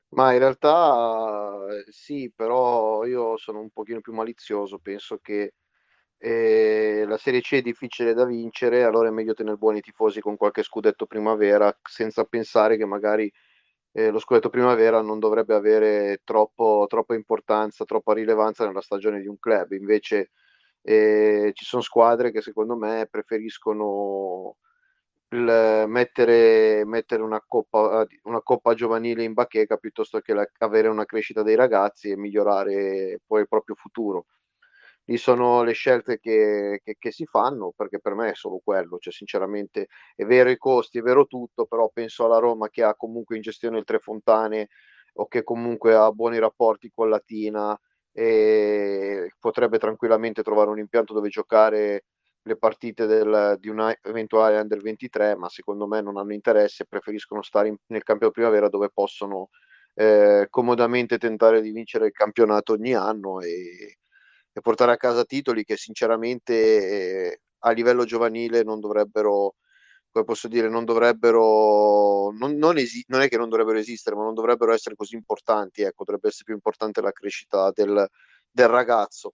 [0.09, 5.53] Ma in realtà eh, sì, però io sono un pochino più malizioso, penso che
[6.23, 10.21] eh, la Serie C è difficile da vincere, allora è meglio tenere buoni i tifosi
[10.21, 13.31] con qualche scudetto primavera, senza pensare che magari
[13.93, 19.27] eh, lo scudetto primavera non dovrebbe avere troppo, troppa importanza, troppa rilevanza nella stagione di
[19.27, 19.71] un club.
[19.71, 20.31] Invece
[20.83, 24.57] eh, ci sono squadre che secondo me preferiscono
[25.29, 31.05] il mettere, mettere una, coppa, una coppa giovanile in bacheca piuttosto che la, avere una
[31.05, 34.25] crescita dei ragazzi e migliorare poi il proprio futuro.
[35.05, 38.97] Lì sono le scelte che, che, che si fanno, perché per me è solo quello,
[38.99, 42.95] cioè sinceramente è vero i costi, è vero tutto, però penso alla Roma che ha
[42.95, 44.67] comunque in gestione il Tre Fontane
[45.13, 47.77] o che comunque ha buoni rapporti con Latina
[48.13, 52.05] e potrebbe tranquillamente trovare un impianto dove giocare
[52.43, 57.41] le partite del, di un eventuale under 23, ma secondo me non hanno interesse, preferiscono
[57.41, 59.49] stare in, nel campionato primavera dove possono
[59.93, 63.97] eh, comodamente tentare di vincere il campionato ogni anno e,
[64.53, 69.55] e portare a casa titoli che sinceramente eh, a livello giovanile non dovrebbero,
[70.11, 74.23] come posso dire, non dovrebbero, non, non, esi- non è che non dovrebbero esistere, ma
[74.23, 78.07] non dovrebbero essere così importanti, ecco, dovrebbe essere più importante la crescita del,
[78.49, 79.33] del ragazzo.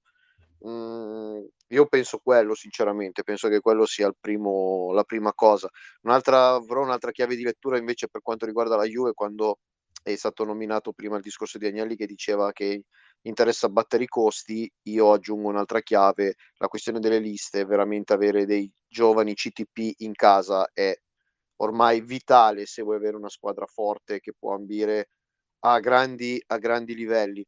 [0.67, 5.69] Mm, io penso quello, sinceramente, penso che quello sia primo, la prima cosa.
[6.01, 9.59] Un'altra, avrò un'altra chiave di lettura invece per quanto riguarda la Juve, quando
[10.03, 12.83] è stato nominato prima il discorso di Agnelli che diceva che
[13.21, 18.71] interessa abbattere i costi, io aggiungo un'altra chiave, la questione delle liste, veramente avere dei
[18.87, 20.95] giovani CTP in casa è
[21.57, 25.09] ormai vitale se vuoi avere una squadra forte che può ambire
[25.59, 27.45] a grandi, a grandi livelli.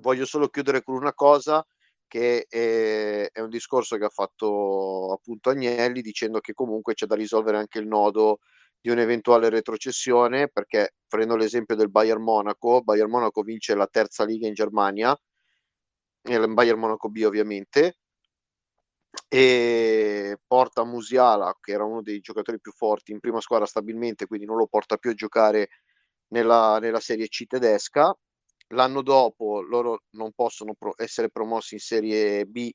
[0.00, 1.64] Voglio solo chiudere con una cosa,
[2.12, 7.14] che è, è, un discorso che ha fatto appunto Agnelli dicendo che comunque c'è da
[7.14, 8.40] risolvere anche il nodo
[8.82, 14.46] di un'eventuale retrocessione perché prendo l'esempio del Bayern Monaco Bayern Monaco vince la terza liga
[14.46, 15.16] in Germania
[16.24, 17.98] il Bayern Monaco B ovviamente
[19.28, 24.46] e porta Musiala che era uno dei giocatori più forti in prima squadra stabilmente quindi
[24.46, 25.68] non lo porta più a giocare
[26.32, 28.14] nella, nella Serie C tedesca.
[28.68, 32.70] L'anno dopo loro non possono pro- essere promossi in Serie B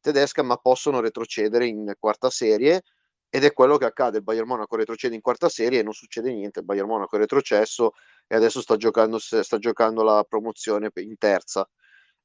[0.00, 2.82] tedesca, ma possono retrocedere in quarta serie
[3.30, 4.18] ed è quello che accade.
[4.18, 6.60] Il Bayern Monaco retrocede in quarta serie e non succede niente.
[6.60, 7.92] Il Bayern Monaco è retrocesso
[8.26, 11.68] e adesso sta giocando, sta giocando la promozione in terza.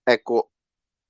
[0.04, 0.52] Ecco,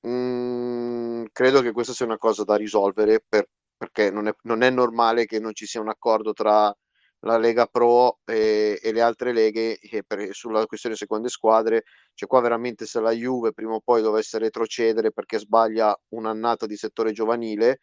[0.02, 4.62] mh, mm, credo che questa sia una cosa da risolvere per, perché non è, non
[4.64, 6.76] è normale che non ci sia un accordo tra
[7.20, 11.84] la Lega Pro e, e le altre leghe per, sulla questione seconde squadre.
[12.14, 16.76] Cioè qua veramente se la Juve prima o poi dovesse retrocedere perché sbaglia un'annata di
[16.78, 17.80] settore giovanile,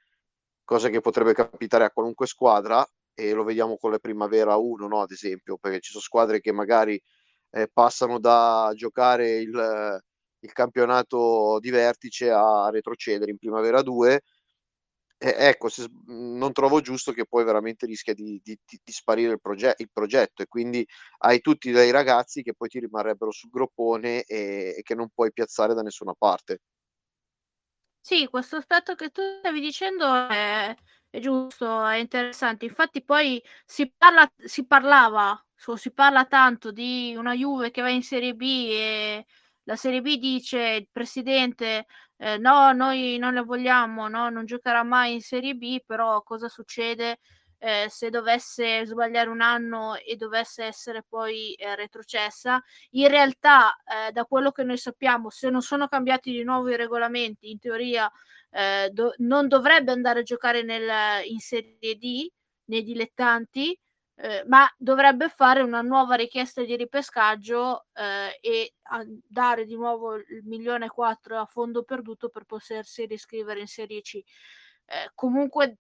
[0.73, 2.83] cosa che potrebbe capitare a qualunque squadra,
[3.13, 5.03] e lo vediamo con le Primavera 1, no?
[5.03, 6.99] ad esempio, perché ci sono squadre che magari
[7.51, 10.01] eh, passano da giocare il,
[10.41, 14.23] il campionato di vertice a retrocedere in Primavera 2
[15.19, 19.41] eh, ecco, se, non trovo giusto che poi veramente rischia di, di, di sparire il,
[19.41, 20.85] proge- il, progetto e quindi
[21.19, 25.33] hai tutti dei ragazzi che poi ti rimarrebbero sul groppone e, e che non puoi
[25.33, 26.61] piazzare da nessuna parte.
[28.05, 30.75] Sì, questo aspetto che tu stavi dicendo è,
[31.09, 32.65] è giusto, è interessante.
[32.65, 37.91] Infatti poi si, parla, si parlava, so, si parla tanto di una Juve che va
[37.91, 39.25] in Serie B e
[39.65, 41.87] la Serie B dice il presidente
[42.17, 46.49] eh, no, noi non le vogliamo, no, non giocherà mai in Serie B, però cosa
[46.49, 47.21] succede
[47.65, 52.61] eh, se dovesse sbagliare un anno e dovesse essere poi eh, retrocessa?
[52.91, 56.77] In realtà, eh, da quello che noi sappiamo, se non sono cambiati di nuovo i
[56.77, 58.11] regolamenti, in teoria
[58.51, 62.29] eh, do- non dovrebbe andare a giocare nel, in Serie D,
[62.65, 63.79] nei dilettanti,
[64.17, 68.75] eh, ma dovrebbe fare una nuova richiesta di ripescaggio eh, e
[69.25, 74.01] dare di nuovo il milione e quattro a fondo perduto per potersi riscrivere in Serie
[74.01, 74.17] C.
[74.17, 75.79] Eh, comunque,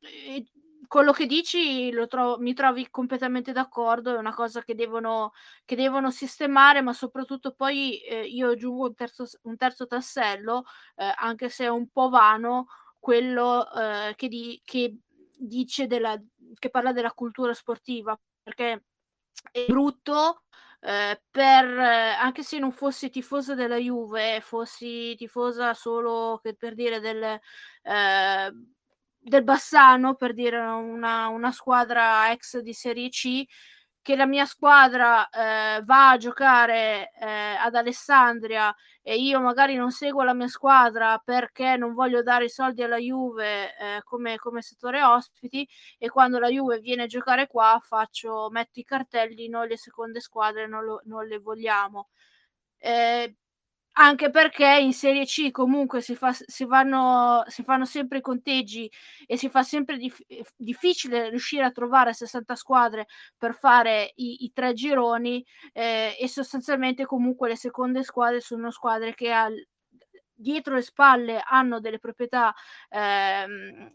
[0.00, 0.44] eh,
[0.86, 5.32] quello che dici trovo, mi trovi completamente d'accordo, è una cosa che devono,
[5.64, 10.64] che devono sistemare, ma soprattutto poi eh, io aggiungo un terzo, un terzo tassello,
[10.96, 12.66] eh, anche se è un po' vano,
[12.98, 13.66] quello
[14.16, 14.96] che, di, che
[15.38, 16.20] dice della,
[16.58, 18.84] che parla della cultura sportiva, perché
[19.52, 20.42] è brutto
[20.80, 26.74] eh, per eh, anche se non fossi tifosa della Juve, fossi tifosa solo che, per
[26.74, 27.22] dire del,
[27.82, 28.52] eh,
[29.18, 33.44] del Bassano, per dire una, una squadra ex di Serie C,
[34.08, 39.90] che la mia squadra eh, va a giocare eh, ad Alessandria e io magari non
[39.90, 44.62] seguo la mia squadra perché non voglio dare i soldi alla Juve eh, come, come,
[44.62, 49.68] settore ospiti e quando la Juve viene a giocare qua faccio, metto i cartelli, noi
[49.68, 52.08] le seconde squadre non, lo, non le vogliamo.
[52.78, 53.36] Eh,
[54.00, 58.90] anche perché in Serie C comunque si, fa, si, vanno, si fanno sempre i conteggi
[59.26, 60.24] e si fa sempre dif-
[60.56, 63.06] difficile riuscire a trovare 60 squadre
[63.36, 69.14] per fare i, i tre gironi eh, e sostanzialmente comunque le seconde squadre sono squadre
[69.14, 69.54] che al,
[70.32, 72.54] dietro le spalle hanno delle proprietà
[72.90, 73.90] ehm,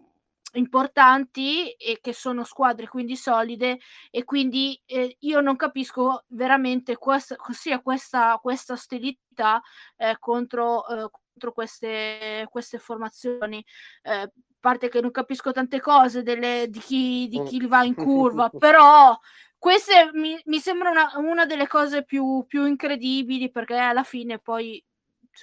[0.54, 3.80] importanti e che sono squadre quindi solide
[4.12, 9.62] e quindi eh, io non capisco veramente questa, sia questa, questa ostilità
[9.98, 13.63] eh, contro, eh, contro queste, queste formazioni.
[14.04, 18.50] a parte che non capisco tante cose delle, di, chi, di chi va in curva,
[18.58, 19.18] però
[19.58, 24.82] queste mi, mi sembra una, una delle cose più, più incredibili perché alla fine poi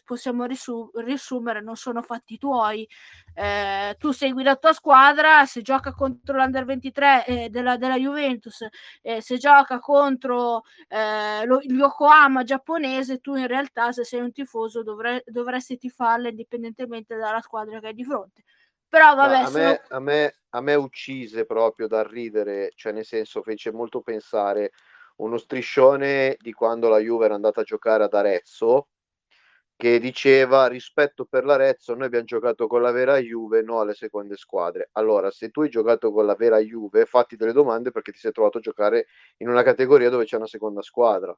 [0.05, 2.89] possiamo risu- riassumere, non sono fatti tuoi.
[3.35, 8.67] Eh, tu segui la tua squadra, se gioca contro l'Under 23 eh, della, della, Juventus,
[9.03, 14.33] eh, se gioca contro eh, lo, il Yokohama giapponese, tu in realtà se sei un
[14.33, 18.45] tifoso dovre- dovresti tifarla indipendentemente dalla squadra che hai di fronte.
[18.89, 19.65] Però vabbè, a, sono...
[19.65, 24.73] me, a, me, a me uccise proprio da ridere, cioè nel senso fece molto pensare
[25.17, 28.89] uno striscione di quando la Juve era andata a giocare ad Arezzo
[29.81, 34.37] che diceva rispetto per l'Arezzo noi abbiamo giocato con la vera Juve no alle seconde
[34.37, 34.91] squadre.
[34.93, 38.31] Allora se tu hai giocato con la vera Juve fatti delle domande perché ti sei
[38.31, 39.07] trovato a giocare
[39.39, 41.35] in una categoria dove c'è una seconda squadra.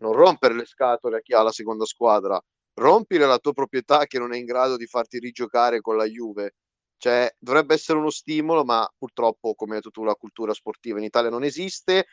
[0.00, 2.42] Non rompere le scatole a chi ha la seconda squadra
[2.76, 6.54] rompile la tua proprietà che non è in grado di farti rigiocare con la Juve.
[6.96, 11.04] Cioè dovrebbe essere uno stimolo ma purtroppo come hai detto tu la cultura sportiva in
[11.04, 12.06] Italia non esiste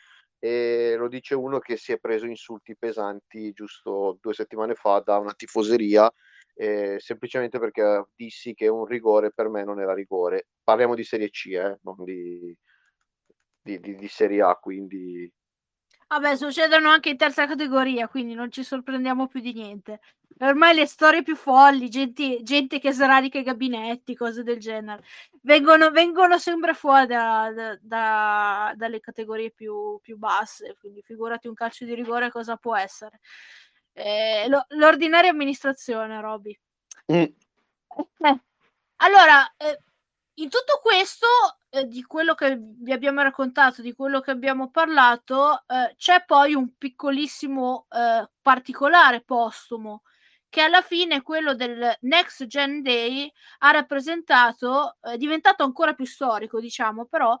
[0.44, 5.18] e lo dice uno che si è preso insulti pesanti giusto due settimane fa da
[5.18, 6.12] una tifoseria
[6.54, 10.48] eh, semplicemente perché dissi che un rigore per me non era rigore.
[10.64, 12.56] Parliamo di Serie C eh, non di,
[13.62, 15.32] di, di, di Serie A quindi
[16.12, 20.00] Vabbè, succedono anche in terza categoria, quindi non ci sorprendiamo più di niente.
[20.40, 25.02] Ormai le storie più folli, gente, gente che sradica i gabinetti, cose del genere,
[25.40, 30.76] vengono, vengono sempre fuori da, da, da, dalle categorie più, più, basse.
[30.78, 33.20] Quindi figurati un calcio di rigore cosa può essere.
[33.94, 36.58] Eh, lo, l'ordinaria amministrazione, Roby.
[37.10, 37.22] Mm.
[37.22, 38.40] Eh,
[38.96, 39.78] allora, eh,
[40.34, 41.26] in tutto questo,
[41.74, 46.54] eh, di quello che vi abbiamo raccontato, di quello che abbiamo parlato, eh, c'è poi
[46.54, 50.02] un piccolissimo eh, particolare postumo
[50.50, 56.60] che alla fine quello del Next Gen Day ha rappresentato, è diventato ancora più storico,
[56.60, 57.34] diciamo, però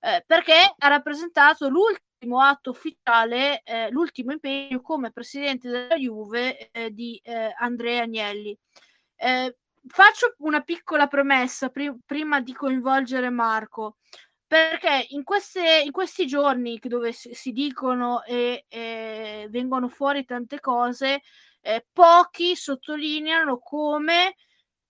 [0.00, 6.90] eh, perché ha rappresentato l'ultimo atto ufficiale, eh, l'ultimo impegno come presidente della Juve eh,
[6.92, 8.58] di eh, Andrea Agnelli.
[9.14, 9.56] Eh,
[9.86, 13.96] faccio una piccola premessa pri- prima di coinvolgere Marco
[14.48, 20.58] perché in, queste, in questi giorni dove si, si dicono e, e, vengono fuori tante
[20.58, 21.20] cose,
[21.60, 24.36] eh, pochi sottolineano come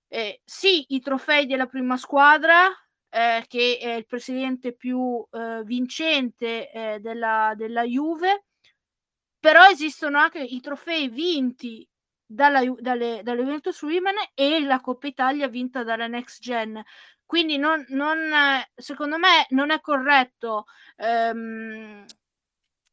[0.07, 2.69] eh, sì, i trofei della prima squadra,
[3.11, 8.45] eh, che è il presidente più eh, vincente eh, della, della Juve,
[9.41, 11.88] però esistono anche i trofei vinti
[12.29, 16.81] dalla, dalle, dalle Juventus Women e la Coppa Italia vinta dalla Next Gen.
[17.25, 18.19] Quindi non, non,
[18.75, 20.67] secondo me non è corretto
[20.97, 22.05] ehm,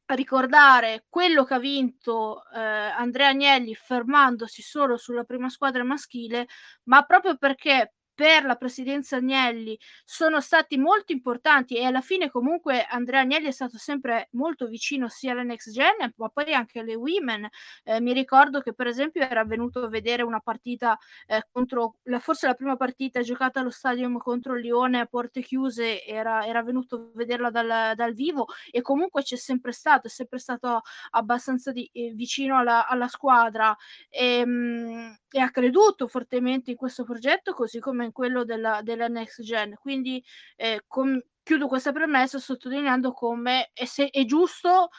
[0.08, 6.48] ricordare quello che ha vinto eh, Andrea Agnelli fermandosi solo sulla prima squadra maschile,
[6.84, 12.86] ma proprio perché per la presidenza Agnelli sono stati molto importanti e alla fine comunque
[12.86, 16.96] Andrea Agnelli è stato sempre molto vicino sia alle next gen ma poi anche alle
[16.96, 17.48] women.
[17.84, 20.98] Eh, mi ricordo che per esempio era venuto a vedere una partita
[21.28, 26.04] eh, contro la, forse la prima partita giocata allo stadium contro Lione a porte chiuse
[26.06, 30.40] era, era venuto a vederla dal, dal, vivo e comunque c'è sempre stato è sempre
[30.40, 33.76] stato abbastanza di, eh, vicino alla, alla squadra.
[34.10, 38.82] E, ehm, mh, e ha creduto fortemente in questo progetto così come in quello della,
[38.82, 39.76] della next gen.
[39.80, 40.24] Quindi
[40.56, 44.90] eh, com- chiudo questa premessa sottolineando come è, se- è giusto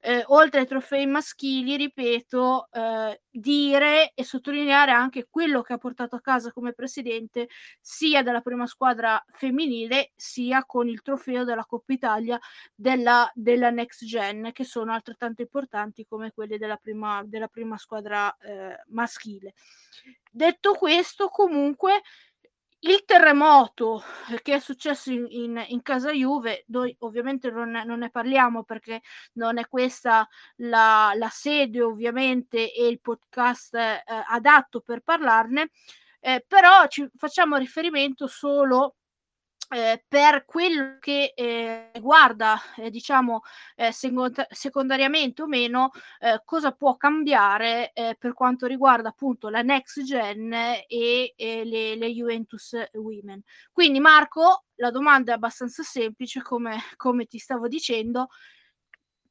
[0.00, 6.14] eh, oltre ai trofei maschili, ripeto, eh, dire e sottolineare anche quello che ha portato
[6.16, 7.48] a casa come presidente
[7.80, 12.38] sia della prima squadra femminile sia con il trofeo della Coppa Italia
[12.74, 18.34] della, della Next Gen, che sono altrettanto importanti come quelli della prima, della prima squadra
[18.38, 19.54] eh, maschile.
[20.30, 22.02] Detto questo, comunque
[22.80, 24.02] il terremoto
[24.42, 29.00] che è successo in, in, in casa Juve, noi ovviamente non, non, ne parliamo perché
[29.34, 35.70] non è questa la, la sede ovviamente e il podcast eh, adatto per parlarne,
[36.20, 38.97] eh, però ci facciamo riferimento solo
[39.70, 43.42] eh, per quello che eh, riguarda, eh, diciamo,
[43.76, 45.90] eh, second- secondariamente o meno,
[46.20, 52.12] eh, cosa può cambiare eh, per quanto riguarda appunto la next gen e, le, le,
[52.12, 53.42] Juventus Women.
[53.72, 58.28] Quindi, Marco, la domanda è abbastanza semplice, come, come ti stavo dicendo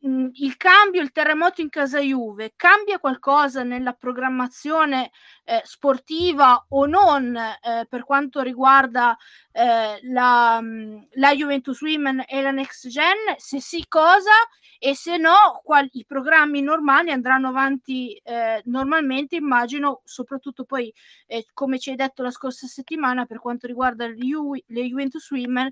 [0.07, 5.11] mh, il cambio, il terremoto in casa Juve, cambia qualcosa nella programmazione
[5.43, 9.17] eh, sportiva o non eh, per quanto riguarda
[9.51, 13.35] eh, la, mh, la, Juventus Women e la Next Gen?
[13.37, 14.31] Se sì, cosa?
[14.79, 20.93] E se no, quali, i programmi normali andranno avanti eh, normalmente, immagino, soprattutto poi,
[21.25, 25.29] eh, come ci hai detto la scorsa settimana, per quanto riguarda le, Ju- le Juventus
[25.31, 25.69] Women,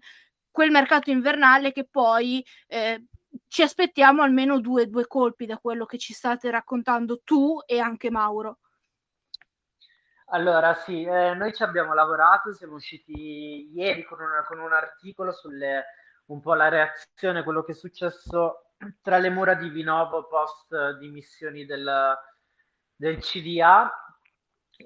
[0.51, 3.03] quel mercato invernale che poi eh,
[3.47, 8.09] ci aspettiamo almeno due, due colpi da quello che ci state raccontando tu e anche
[8.09, 8.59] Mauro.
[10.29, 15.31] Allora, sì, eh, noi ci abbiamo lavorato, siamo usciti ieri con, una, con un articolo
[15.31, 15.85] sulle
[16.27, 18.71] un po' la reazione, quello che è successo
[19.01, 22.17] tra le mura di Vinovo post dimissioni del,
[22.95, 23.91] del CDA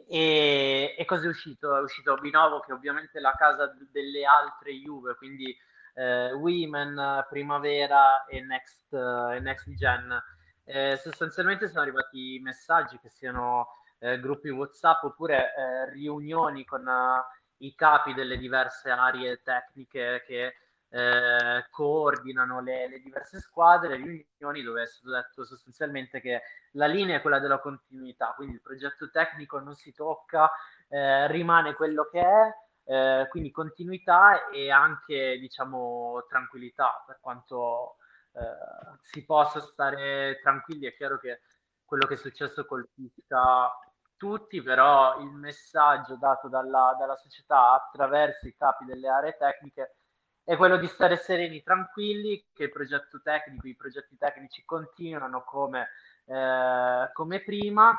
[0.08, 1.76] e, e è uscito?
[1.76, 5.56] È uscito Vinovo che ovviamente è la casa delle altre Juve, quindi
[6.00, 10.18] eh, Women, Primavera e Next, uh, e Next Gen.
[10.64, 13.68] Eh, sostanzialmente sono arrivati messaggi che siano
[14.00, 16.88] eh, gruppi WhatsApp oppure eh, riunioni con
[17.58, 20.56] i capi delle diverse aree tecniche che
[20.92, 26.42] eh, coordinano le, le, diverse squadre, riunioni dove è stato detto sostanzialmente che
[26.72, 30.50] la linea è quella della continuità, quindi il progetto tecnico non si tocca,
[30.88, 32.54] eh, rimane quello che è,
[32.86, 37.98] eh, quindi continuità e anche diciamo tranquillità per quanto
[38.34, 40.88] eh, si possa stare tranquilli.
[40.88, 41.42] È chiaro che
[41.86, 43.72] quello che è successo colpisca
[44.16, 49.96] tutti però il messaggio dato dalla, dalla società attraverso i capi delle aree tecniche
[50.50, 55.90] è quello di stare sereni, tranquilli, che il progetto tecnico, i progetti tecnici continuano come,
[56.26, 57.96] eh, come prima.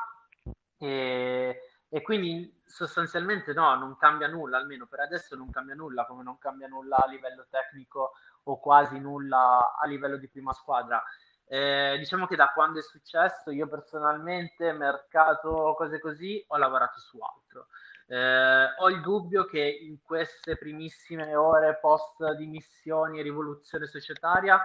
[0.77, 1.61] E,
[1.93, 6.37] e quindi sostanzialmente no, non cambia nulla, almeno per adesso non cambia nulla, come non
[6.37, 8.13] cambia nulla a livello tecnico
[8.43, 11.03] o quasi nulla a livello di prima squadra.
[11.45, 17.19] Eh, diciamo che da quando è successo, io personalmente, mercato, cose così, ho lavorato su
[17.19, 17.67] altro.
[18.07, 24.63] Eh, ho il dubbio che in queste primissime ore post dimissioni e rivoluzione societaria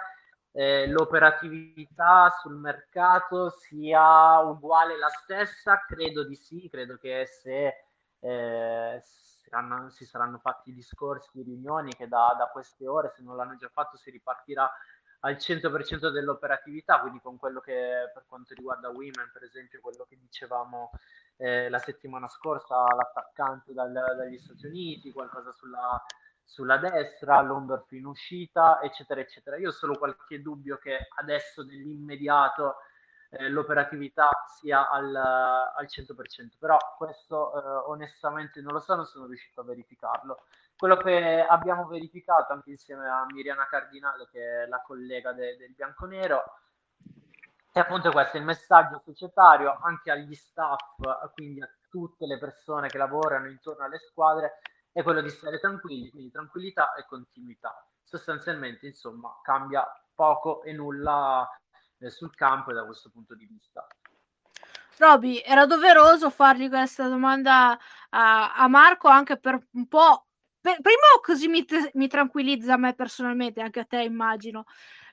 [0.58, 5.84] eh, l'operatività sul mercato sia uguale la stessa?
[5.86, 7.74] Credo di sì, credo che se,
[8.20, 13.68] eh, si saranno fatti discorsi, riunioni che da, da queste ore, se non l'hanno già
[13.68, 14.70] fatto, si ripartirà
[15.20, 20.16] al 100% dell'operatività, quindi con quello che per quanto riguarda Women, per esempio, quello che
[20.18, 20.90] dicevamo
[21.36, 26.02] eh, la settimana scorsa, l'attaccante dal, dagli Stati Uniti, qualcosa sulla,
[26.46, 29.56] sulla destra, Londorf in uscita, eccetera, eccetera.
[29.56, 32.76] Io ho solo qualche dubbio che adesso nell'immediato
[33.30, 39.26] eh, l'operatività sia al, al 100%, però questo eh, onestamente non lo so, non sono
[39.26, 40.44] riuscito a verificarlo.
[40.76, 45.72] Quello che abbiamo verificato anche insieme a Miriana Cardinale, che è la collega de, del
[45.72, 46.42] Bianconero,
[47.72, 50.96] è appunto questo il messaggio societario anche agli staff,
[51.34, 54.60] quindi a tutte le persone che lavorano intorno alle squadre,
[54.96, 57.86] è quello di stare tranquilli, quindi tranquillità e continuità.
[58.02, 59.84] Sostanzialmente, insomma, cambia
[60.14, 61.46] poco e nulla
[61.98, 63.86] eh, sul campo da questo punto di vista.
[64.96, 67.78] Roby, era doveroso fargli questa domanda
[68.08, 70.28] a, a Marco anche per un po'.
[70.62, 74.64] Per, primo, così mi, mi, tranquillizza a me personalmente, anche a te immagino,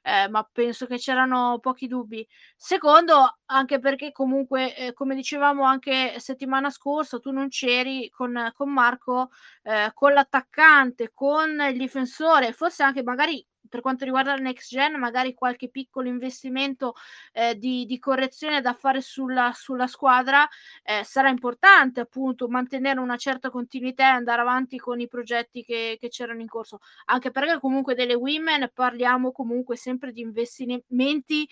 [0.03, 2.27] eh, ma penso che c'erano pochi dubbi.
[2.55, 8.69] Secondo, anche perché comunque, eh, come dicevamo anche settimana scorsa, tu non c'eri con, con
[8.71, 9.29] Marco,
[9.63, 14.99] eh, con l'attaccante, con il difensore, forse anche magari per quanto riguarda la next gen,
[14.99, 16.93] magari qualche piccolo investimento
[17.31, 20.47] eh, di, di, correzione da fare sulla, sulla squadra
[20.83, 25.97] eh, sarà importante appunto mantenere una certa continuità e andare avanti con i progetti che,
[25.99, 31.49] che c'erano in corso, anche perché comunque delle women parliamo comunque sempre di investimenti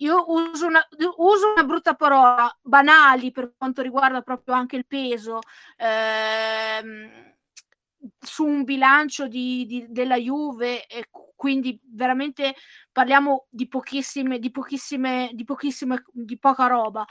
[0.00, 0.86] io uso una,
[1.16, 5.38] uso una, brutta parola, banali per quanto riguarda proprio anche il peso.
[5.78, 7.35] Ehm,
[8.18, 12.54] su un bilancio di, di, della Juve e quindi veramente
[12.90, 17.04] parliamo di pochissime, di pochissime, di pochissime, di poca roba.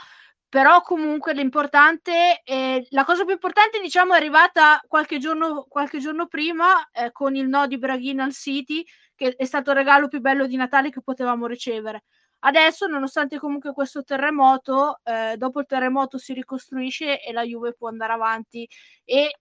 [0.50, 6.28] Però comunque l'importante, è, la cosa più importante diciamo è arrivata qualche giorno, qualche giorno
[6.28, 8.84] prima eh, con il no di Braghina al City,
[9.16, 12.04] che è stato il regalo più bello di Natale che potevamo ricevere.
[12.40, 17.88] Adesso, nonostante comunque questo terremoto, eh, dopo il terremoto si ricostruisce e la Juve può
[17.88, 18.70] andare avanti
[19.04, 19.40] e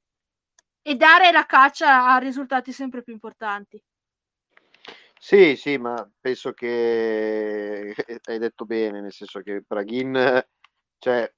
[0.87, 3.83] e dare la caccia a risultati sempre più importanti.
[5.19, 10.45] Sì, sì, ma penso che hai detto bene, nel senso che Braghin,
[10.99, 11.33] cioè,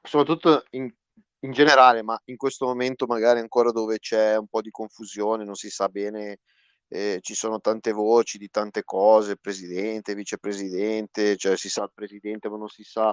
[0.00, 0.88] soprattutto in,
[1.40, 5.56] in generale, ma in questo momento magari ancora dove c'è un po' di confusione, non
[5.56, 6.38] si sa bene,
[6.86, 12.48] eh, ci sono tante voci di tante cose, presidente, vicepresidente, cioè si sa il presidente
[12.48, 13.12] ma non si sa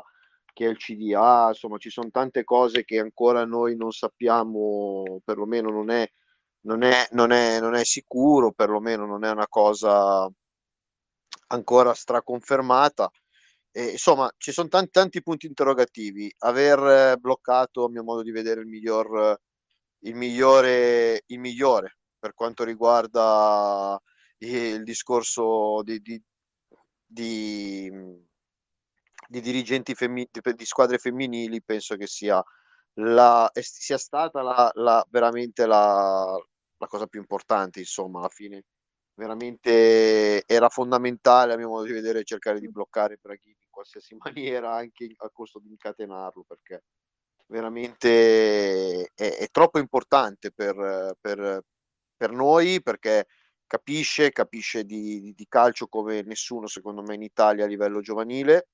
[0.54, 5.70] che è il CDA, insomma ci sono tante cose che ancora noi non sappiamo, perlomeno
[5.70, 6.10] non è,
[6.62, 10.30] non è, non è, non è sicuro, perlomeno non è una cosa
[11.48, 13.10] ancora straconfermata.
[13.72, 16.34] E, insomma, ci sono tanti, tanti punti interrogativi.
[16.40, 19.40] Aver bloccato, a mio modo di vedere, il miglior,
[20.00, 24.00] il migliore, il migliore per quanto riguarda
[24.40, 26.22] il discorso di, di,
[27.04, 27.90] di
[29.32, 32.44] di dirigenti femmi- di squadre femminili penso che sia,
[32.96, 36.38] la, sia stata la, la, veramente la,
[36.78, 38.66] la cosa più importante, insomma, alla fine.
[39.14, 44.76] Veramente era fondamentale a mio modo di vedere cercare di bloccare Braghini in qualsiasi maniera,
[44.76, 46.84] anche a costo di incatenarlo, perché
[47.48, 51.64] veramente è, è troppo importante per, per,
[52.18, 53.28] per, noi, perché
[53.66, 58.68] capisce, capisce di, di calcio come nessuno secondo me in Italia a livello giovanile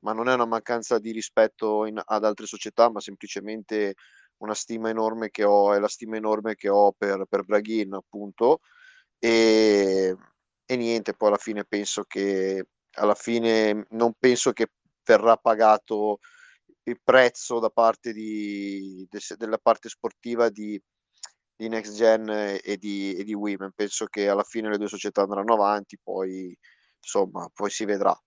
[0.00, 3.94] ma non è una mancanza di rispetto in, ad altre società, ma semplicemente
[4.38, 8.60] una stima enorme che ho, è la stima enorme che ho per, per Braghin, appunto.
[9.18, 10.16] E,
[10.64, 14.68] e niente, poi alla fine penso che alla fine non penso che
[15.04, 16.18] verrà pagato
[16.84, 20.80] il prezzo da parte di, de, della parte sportiva di,
[21.54, 22.28] di Next Gen
[22.62, 23.72] e di, e di Women.
[23.74, 26.56] Penso che alla fine le due società andranno avanti, poi
[26.98, 28.18] insomma, poi si vedrà.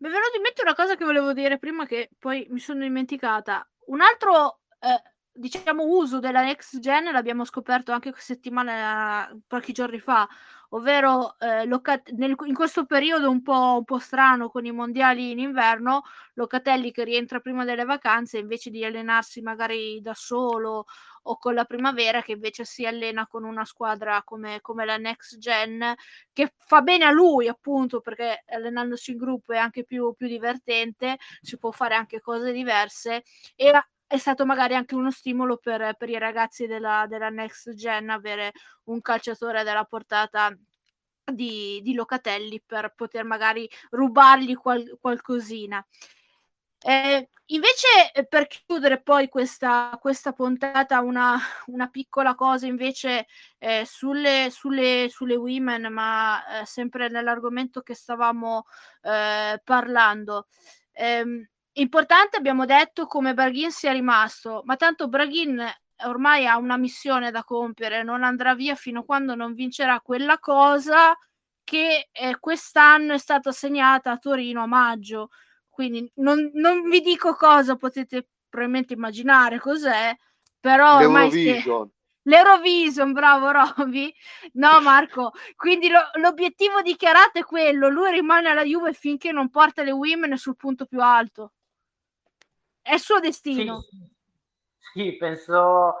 [0.00, 2.80] Mi è venuto in mente una cosa che volevo dire prima che poi mi sono
[2.80, 3.66] dimenticata.
[3.86, 10.28] Un altro, eh, diciamo, uso della next gen l'abbiamo scoperto anche settimana, pochi giorni fa,
[10.70, 15.30] ovvero eh, Locat- nel, in questo periodo un po', un po' strano con i mondiali
[15.30, 16.02] in inverno,
[16.34, 20.84] Locatelli che rientra prima delle vacanze invece di allenarsi magari da solo
[21.28, 25.38] o con la primavera che invece si allena con una squadra come, come la next
[25.38, 25.94] gen
[26.32, 31.16] che fa bene a lui appunto perché allenandosi in gruppo è anche più, più divertente,
[31.40, 33.22] si può fare anche cose diverse
[33.54, 33.70] e
[34.06, 38.52] è stato magari anche uno stimolo per, per i ragazzi della, della, next gen avere
[38.84, 40.56] un calciatore della portata
[41.24, 45.84] di, di Locatelli per poter magari rubargli qual, qualcosina.
[46.82, 53.26] Eh, invece, eh, per chiudere poi questa, questa puntata, una, una, piccola cosa invece
[53.58, 58.66] eh, sulle, sulle, sulle women, ma eh, sempre nell'argomento che stavamo
[59.02, 60.46] eh, parlando.
[60.92, 65.64] Eh, importante, abbiamo detto come Braghin sia rimasto, ma tanto Braghin
[66.04, 70.38] ormai ha una missione da compiere, non andrà via fino a quando non vincerà quella
[70.38, 71.16] cosa
[71.64, 75.30] che eh, quest'anno è stata assegnata a Torino a maggio.
[75.76, 80.16] Quindi non, non vi dico cosa, potete probabilmente immaginare cos'è,
[80.58, 81.90] però L'Eurovision.
[82.22, 84.10] L'Eurovision, bravo Roby.
[84.54, 89.82] No, Marco, quindi lo, l'obiettivo dichiarato è quello, lui rimane alla Juve finché non porta
[89.82, 91.52] le women sul punto più alto.
[92.80, 93.82] È il suo destino.
[93.82, 94.08] Sì,
[94.94, 95.96] sì penso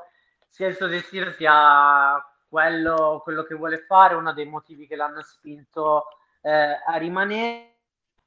[0.48, 2.18] sia il suo destino, sia
[2.48, 6.06] quello, quello che vuole fare, uno dei motivi che l'hanno spinto
[6.40, 7.75] eh, a rimanere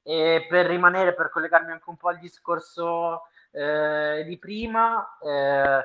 [0.03, 5.83] e per rimanere, per collegarmi anche un po' al discorso eh, di prima, eh,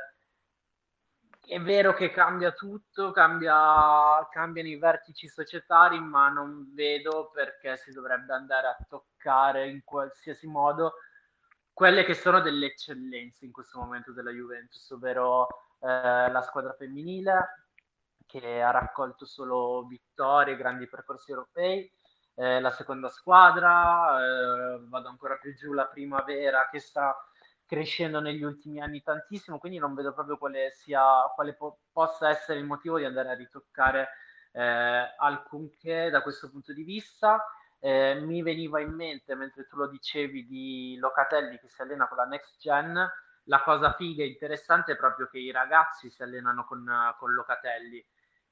[1.47, 7.93] è vero che cambia tutto, cambia, cambiano i vertici societari, ma non vedo perché si
[7.93, 10.95] dovrebbe andare a toccare in qualsiasi modo
[11.73, 15.49] quelle che sono delle eccellenze in questo momento della Juventus, ovvero
[15.81, 17.67] eh, la squadra femminile
[18.27, 21.91] che ha raccolto solo vittorie, grandi percorsi europei,
[22.37, 27.17] eh, la seconda squadra, eh, vado ancora più giù la primavera che sta
[27.67, 31.03] crescendo negli ultimi anni tantissimo, quindi non vedo proprio quale, sia,
[31.35, 34.09] quale po- possa essere il motivo di andare a ritoccare
[34.53, 37.45] eh, alcunché da questo punto di vista.
[37.79, 42.17] Eh, mi veniva in mente, mentre tu lo dicevi, di Locatelli che si allena con
[42.17, 43.13] la Next Gen,
[43.45, 48.03] la cosa figa e interessante è proprio che i ragazzi si allenano con, con Locatelli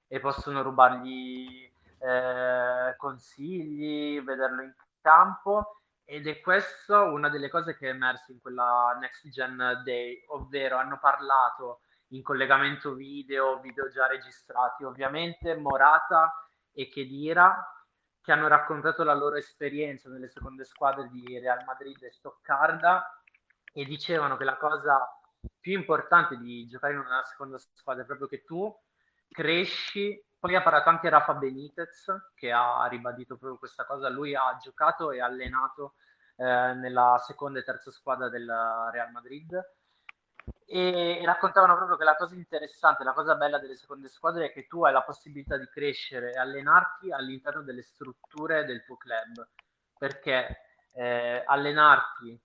[0.06, 1.71] e possono rubargli
[2.02, 8.40] eh, consigli, vederlo in campo ed è questa una delle cose che è emersa in
[8.40, 16.46] quella Next Gen Day, ovvero hanno parlato in collegamento video, video già registrati, ovviamente Morata
[16.72, 17.66] e Chedira,
[18.20, 23.22] che hanno raccontato la loro esperienza nelle seconde squadre di Real Madrid e Stoccarda
[23.72, 25.08] e dicevano che la cosa
[25.58, 28.72] più importante di giocare in una seconda squadra è proprio che tu
[29.28, 34.08] cresci poi ha parlato anche Rafa Benitez, che ha ribadito proprio questa cosa.
[34.08, 35.94] Lui ha giocato e allenato
[36.34, 38.52] eh, nella seconda e terza squadra del
[38.90, 39.54] Real Madrid.
[40.66, 44.52] E, e raccontavano proprio che la cosa interessante, la cosa bella delle seconde squadre è
[44.52, 49.48] che tu hai la possibilità di crescere e allenarti all'interno delle strutture del tuo club.
[49.96, 50.58] Perché
[50.90, 52.36] eh, allenarti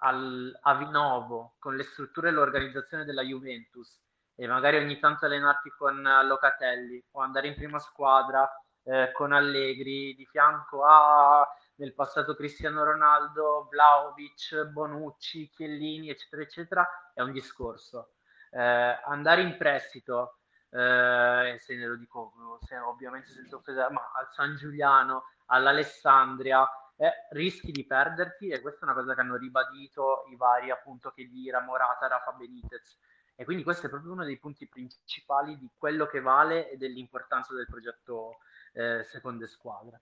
[0.00, 4.06] al, a Vinovo con le strutture e l'organizzazione della Juventus
[4.40, 8.48] e magari ogni tanto allenarti con Locatelli o andare in prima squadra
[8.84, 16.88] eh, con Allegri di fianco a nel passato Cristiano Ronaldo, Vlaovic, Bonucci, Chiellini, eccetera, eccetera,
[17.12, 18.12] è un discorso.
[18.52, 20.38] Eh, andare in prestito,
[20.70, 26.64] eh, se ne lo dico se, ovviamente senza offesa, ma al San Giuliano, all'Alessandria,
[26.96, 31.10] eh, rischi di perderti e questa è una cosa che hanno ribadito i vari appunto
[31.10, 32.98] che dira Morata, Rafa Benitez
[33.40, 37.54] e quindi questo è proprio uno dei punti principali di quello che vale e dell'importanza
[37.54, 38.38] del progetto
[38.72, 40.00] eh, Seconde Squadre.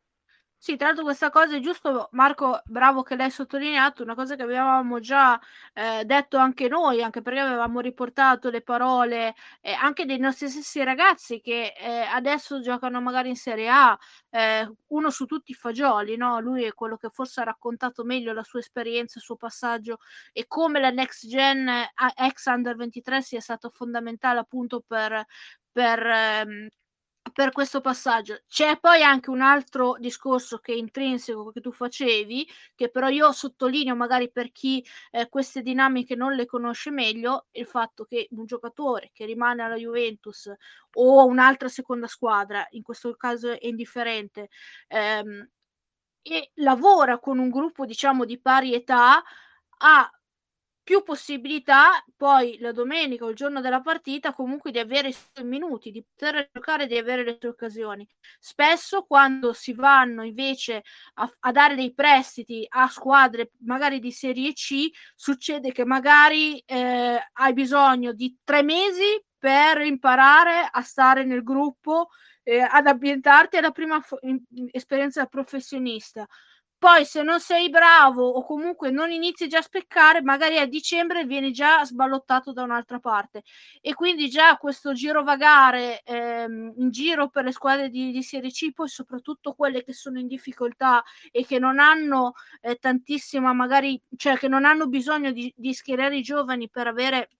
[0.67, 4.43] Sì, tra l'altro questa cosa è giusto, Marco, bravo che l'hai sottolineato, una cosa che
[4.43, 5.41] avevamo già
[5.73, 10.83] eh, detto anche noi, anche perché avevamo riportato le parole eh, anche dei nostri stessi
[10.83, 13.97] ragazzi che eh, adesso giocano magari in Serie A,
[14.31, 16.41] eh, uno su tutti i fagioli, no?
[16.41, 19.99] Lui è quello che forse ha raccontato meglio la sua esperienza, il suo passaggio
[20.33, 21.69] e come la next gen
[22.17, 25.25] ex under 23 sia stato fondamentale appunto per,
[25.71, 26.69] per ehm,
[27.37, 28.41] per questo passaggio.
[28.49, 33.31] C'è poi anche un altro discorso che è intrinseco che tu facevi, che però io
[33.31, 38.47] sottolineo magari per chi eh, queste dinamiche non le conosce meglio, il fatto che un
[38.47, 40.51] giocatore che rimane alla Juventus
[40.95, 44.49] o un'altra seconda squadra, in questo caso è indifferente,
[44.89, 45.47] ehm,
[46.23, 49.23] e lavora con un gruppo diciamo di pari età,
[49.79, 50.11] ha
[50.87, 55.45] più possibilità poi la domenica o il giorno della partita comunque di avere i suoi
[55.45, 58.07] minuti, di poter giocare di avere le sue occasioni.
[58.39, 60.85] Spesso quando si vanno invece
[61.15, 67.19] a, a, dare dei prestiti a squadre magari di Serie C, succede che magari eh,
[67.33, 72.11] hai bisogno di tre mesi per imparare a stare nel gruppo,
[72.45, 74.21] eh, ad ambientarti alla prima fo-
[74.71, 76.29] esperienza professionista
[76.79, 81.25] poi se non sei bravo o comunque non inizi già a speccare, magari a dicembre
[81.25, 83.43] vieni già sballottato da un'altra parte.
[83.81, 88.73] E quindi già questo girovagare ehm, in giro per le squadre di, di, Serie C,
[88.73, 94.37] poi soprattutto quelle che sono in difficoltà e che non hanno eh, tantissima magari, cioè
[94.37, 97.31] che non hanno bisogno di, di schierare i giovani per avere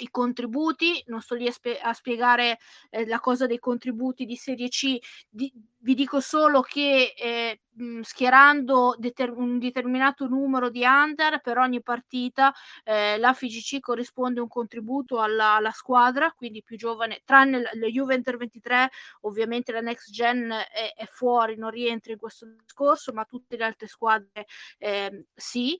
[0.00, 2.58] i contributi, non sto lì a, spie- a spiegare
[2.90, 4.98] eh, la cosa dei contributi di serie C,
[5.28, 11.58] di, vi dico solo che eh, mh, schierando deter- un determinato numero di under per
[11.58, 12.52] ogni partita,
[12.84, 18.14] eh, la FIGC corrisponde un contributo alla, alla, squadra, quindi più giovane, tranne la Juve
[18.14, 18.90] Inter 23,
[19.22, 23.64] ovviamente la next gen è, è, fuori, non rientra in questo discorso, ma tutte le
[23.64, 24.46] altre squadre
[24.78, 25.78] ehm, sì.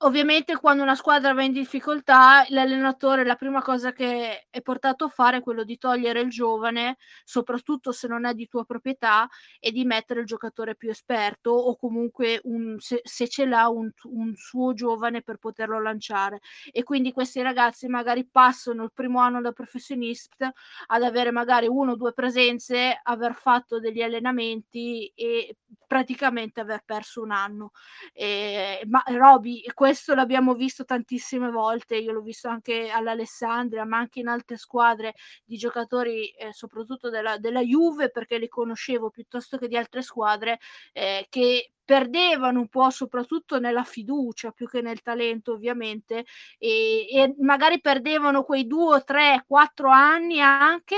[0.00, 5.08] Ovviamente quando una squadra va in difficoltà, l'allenatore la prima cosa che è portato a
[5.08, 9.26] fare è quello di togliere il giovane, soprattutto se non è di tua proprietà,
[9.58, 13.90] e di mettere il giocatore più esperto o comunque un, se, se, ce l'ha un,
[14.02, 16.40] un, suo giovane per poterlo lanciare.
[16.72, 20.52] E quindi questi ragazzi magari passano il primo anno da professionista
[20.88, 25.56] ad avere magari uno o due presenze, aver fatto degli allenamenti e
[25.86, 27.72] praticamente aver perso un anno.
[28.12, 34.20] E, ma Roby, questo l'abbiamo visto tantissime volte, io l'ho visto anche all'Alessandria, ma anche
[34.20, 35.14] in altre squadre
[35.44, 40.58] di giocatori, eh, soprattutto della, della, Juve, perché li conoscevo piuttosto che di altre squadre,
[40.92, 46.24] eh, che perdevano un po' soprattutto nella fiducia più che nel talento ovviamente
[46.58, 50.96] e, e magari perdevano quei due, tre, quattro anni anche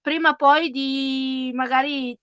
[0.00, 2.18] prima poi di magari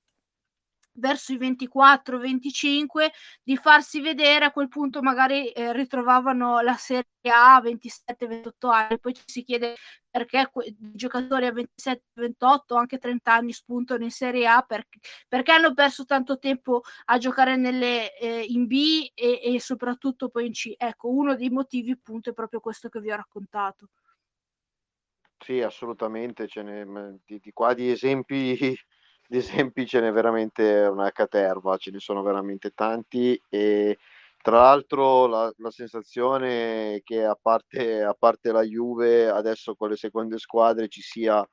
[0.97, 3.11] verso i 24-25
[3.43, 8.99] di farsi vedere a quel punto magari eh, ritrovavano la Serie A a 27-28 anni
[8.99, 9.75] poi ci si chiede
[10.09, 15.73] perché que- giocatori a 27-28 anche 30 anni spuntano in Serie A perché, perché hanno
[15.73, 20.73] perso tanto tempo a giocare nelle, eh, in B e, e soprattutto poi in C.
[20.75, 23.89] Ecco uno dei motivi appunto è proprio questo che vi ho raccontato.
[25.39, 28.75] Sì assolutamente ce ne di, di qua di esempi
[29.27, 33.97] di esempi ce n'è veramente una caterva, ce ne sono veramente tanti e
[34.41, 39.97] tra l'altro la, la sensazione che a parte, a parte la Juve adesso con le
[39.97, 41.45] seconde squadre ci sia,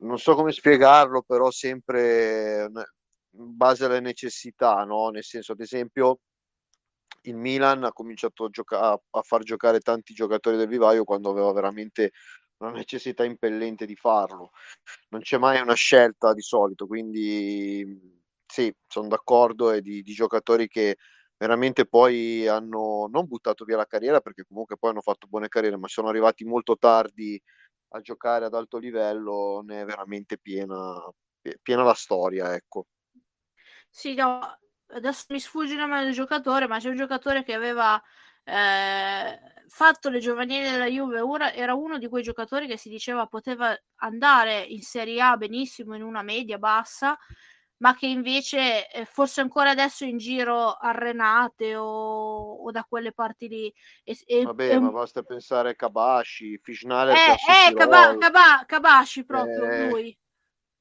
[0.00, 2.68] non so come spiegarlo, però sempre
[3.30, 5.10] in base alle necessità, no?
[5.10, 6.20] Nel senso, ad esempio,
[7.22, 11.52] il Milan ha cominciato a, gioca- a far giocare tanti giocatori del vivaio quando aveva
[11.52, 12.12] veramente
[12.58, 14.50] una necessità impellente di farlo.
[15.10, 20.68] Non c'è mai una scelta di solito, quindi sì, sono d'accordo e di, di giocatori
[20.68, 20.96] che
[21.36, 25.76] veramente poi hanno non buttato via la carriera perché comunque poi hanno fatto buone carriere,
[25.76, 27.40] ma sono arrivati molto tardi
[27.90, 30.76] a giocare ad alto livello, ne è veramente piena,
[31.62, 32.86] piena la storia, ecco.
[33.90, 38.00] Sì, no, adesso mi sfugge il nome del giocatore, ma c'è un giocatore che aveva
[38.44, 38.52] eh,
[39.68, 43.76] fatto le giovanili della Juve, ora era uno di quei giocatori che si diceva poteva
[43.96, 47.16] andare in Serie A benissimo in una media bassa,
[47.78, 53.12] ma che invece eh, forse ancora adesso in giro a Renate o, o da quelle
[53.12, 53.74] parti lì.
[54.02, 57.12] E, e, Vabbè, e, ma basta pensare a Kabashi, Fishnale.
[57.12, 60.18] Eh, eh Kaba, Kaba, Kabashi proprio eh, lui.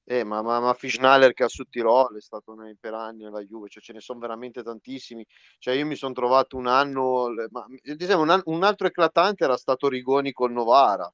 [0.10, 3.42] Eh, ma, ma, ma Fischnaller che ha su Tirol è stato nei, per anni nella
[3.42, 5.26] Juve, cioè ce ne sono veramente tantissimi.
[5.58, 9.90] Cioè io mi sono trovato un anno, ma, diciamo, un, un, altro eclatante era stato
[9.90, 11.14] Rigoni con Novara,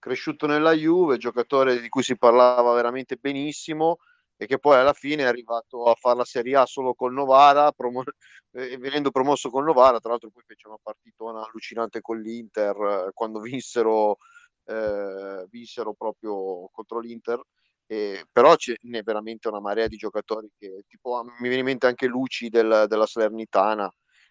[0.00, 3.98] cresciuto nella Juve, giocatore di cui si parlava veramente benissimo
[4.36, 7.70] e che poi alla fine è arrivato a fare la Serie A solo con Novara,
[7.70, 8.02] promo-
[8.52, 13.10] eh, venendo promosso con Novara, tra l'altro poi fece una partitona allucinante con l'Inter eh,
[13.14, 14.18] quando vinsero,
[14.64, 17.40] eh, vinsero proprio contro l'Inter
[17.86, 21.86] eh, però ce n'è veramente una marea di giocatori che tipo mi viene in mente
[21.86, 23.90] anche Luci del, della Salernitana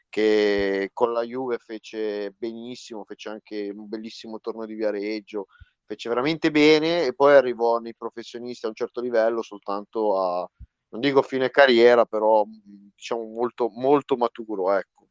[0.10, 5.48] che con la Juve fece benissimo, fece anche un bellissimo torneo di Viareggio,
[5.86, 10.48] fece veramente bene e poi arrivò nei professionisti a un certo livello soltanto a,
[10.90, 15.08] non dico fine carriera, però diciamo molto, molto maturo, ecco.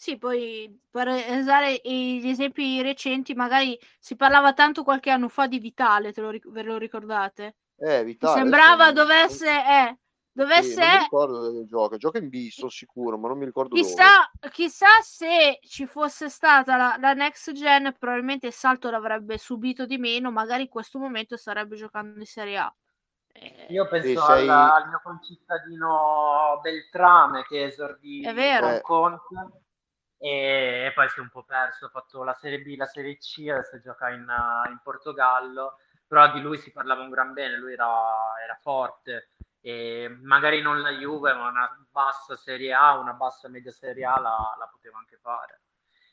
[0.00, 5.58] Sì, poi per usare gli esempi recenti, magari si parlava tanto qualche anno fa di
[5.58, 7.56] Vitale, te lo, ve lo ricordate?
[7.76, 8.40] Eh, Vitale.
[8.40, 9.98] Sembrava sì, dovesse, eh,
[10.32, 10.70] dovesse...
[10.70, 13.74] Sì, non mi ricordo dove gioca, gioca in B, sono sicuro, ma non mi ricordo
[13.74, 14.54] chissà, dove.
[14.54, 19.98] Chissà se ci fosse stata la, la, next gen, probabilmente il salto l'avrebbe subito di
[19.98, 22.74] meno, magari in questo momento starebbe giocando in Serie A.
[23.32, 24.48] Eh, Io penso sei...
[24.48, 28.22] al, al, mio concittadino Beltrame che esordì
[28.80, 29.68] con Conte
[30.22, 33.48] e poi si è un po' perso, ha fatto la Serie B, la Serie C,
[33.50, 34.26] adesso gioca in,
[34.68, 37.88] in Portogallo, però di lui si parlava un gran bene, lui era,
[38.44, 39.30] era forte
[39.62, 44.20] e magari non la Juve, ma una bassa Serie A, una bassa media Serie A
[44.20, 45.62] la, la poteva anche fare.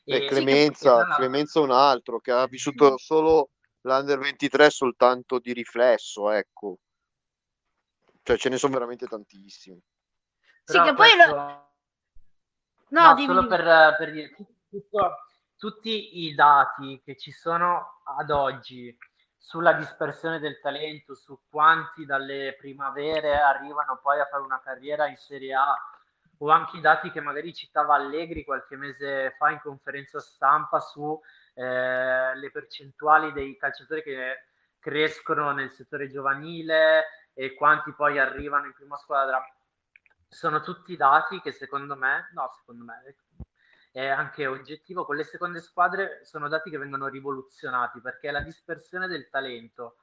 [0.04, 3.50] E, Clemenza, sì, Clemenza un altro che ha vissuto solo
[3.82, 6.78] l'Under 23 soltanto di riflesso, ecco.
[8.22, 9.82] Cioè ce ne sono veramente tantissimi.
[10.64, 11.34] Sì, che poi questo...
[11.34, 11.67] lo...
[12.90, 14.34] No, no solo per, per dire,
[14.68, 15.16] tutto,
[15.56, 18.96] tutti i dati che ci sono ad oggi
[19.36, 25.16] sulla dispersione del talento, su quanti dalle primavere arrivano poi a fare una carriera in
[25.16, 25.74] Serie A,
[26.38, 31.18] o anche i dati che magari citava Allegri qualche mese fa in conferenza stampa su
[31.54, 34.44] eh, le percentuali dei calciatori che
[34.78, 39.42] crescono nel settore giovanile e quanti poi arrivano in prima squadra.
[40.28, 43.16] Sono tutti dati che secondo me, no, secondo me,
[43.90, 49.08] è anche oggettivo, con le seconde squadre sono dati che vengono rivoluzionati perché la dispersione
[49.08, 49.96] del talento.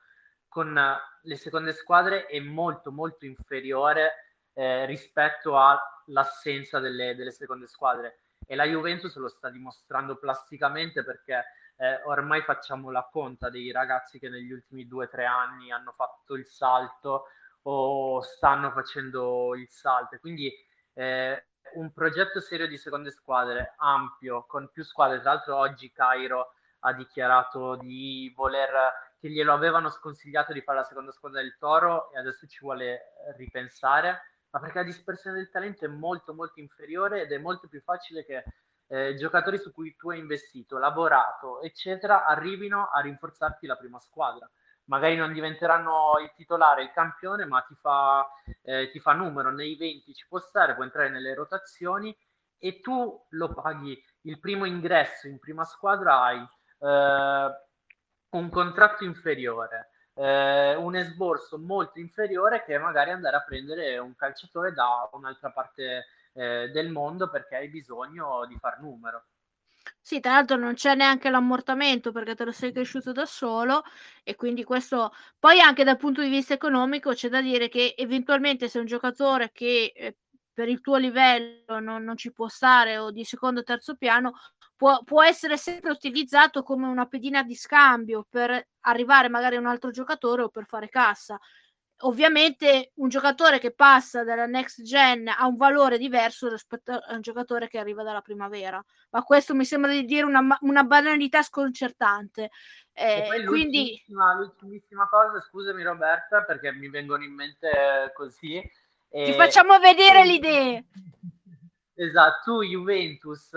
[0.48, 0.74] Con
[1.22, 8.22] le seconde squadre è molto molto inferiore eh, rispetto all'assenza delle, delle, seconde squadre.
[8.48, 11.46] E la Juventus lo sta dimostrando plasticamente perché
[11.78, 15.92] eh, ormai facciamo la conta dei ragazzi che negli ultimi due o tre anni hanno
[15.92, 17.26] fatto il salto
[17.68, 20.18] o stanno facendo il salto.
[20.20, 20.51] Quindi
[20.93, 21.45] eh,
[21.76, 25.22] un progetto serio di seconde squadre, ampio, con più squadre.
[25.22, 28.70] Tra l'altro oggi Cairo ha dichiarato di voler,
[29.20, 33.13] che glielo avevano sconsigliato di fare la seconda squadra del Toro e adesso ci vuole
[33.38, 37.82] ripensare, ma perché la dispersione del talento è molto molto inferiore ed è molto più
[37.82, 38.43] facile che
[38.88, 44.47] eh, giocatori su cui tu hai investito, lavorato, eccetera, arrivino a rinforzarti la prima squadra
[44.86, 48.28] magari non diventeranno il titolare, il campione, ma ti fa,
[48.64, 52.16] eh, ti fa numero nei 20, ci può stare, può entrare nelle rotazioni
[52.58, 56.40] e tu lo paghi il primo ingresso in prima squadra, hai
[56.80, 57.50] eh,
[58.30, 64.74] un contratto inferiore, eh, un esborso molto inferiore che magari andare a prendere un calciatore
[64.74, 69.26] da un'altra parte eh, del mondo perché hai bisogno di far numero.
[70.00, 73.84] Sì, tra l'altro non c'è neanche l'ammortamento perché te lo sei cresciuto da solo
[74.24, 78.68] e quindi questo poi anche dal punto di vista economico c'è da dire che eventualmente
[78.70, 80.18] se un giocatore che eh,
[80.54, 84.34] per il tuo livello non, non, ci può stare o di secondo o terzo piano
[84.76, 89.68] può, può, essere sempre utilizzato come una pedina di scambio per arrivare magari a un
[89.68, 91.40] altro giocatore o per fare cassa
[92.06, 97.22] ovviamente un giocatore che passa dalla next gen ha un valore diverso rispetto a un
[97.22, 98.84] giocatore che arriva dalla primavera.
[99.12, 102.49] Ma questo mi sembra di dire una, una banalità sconcertante.
[102.93, 108.62] Eh, quindi l'ultimissima, l'ultimissima, cosa scusami Roberta perché mi vengono in mente così
[109.10, 110.86] ti facciamo vedere le idee
[111.93, 113.51] esatto tu Juventus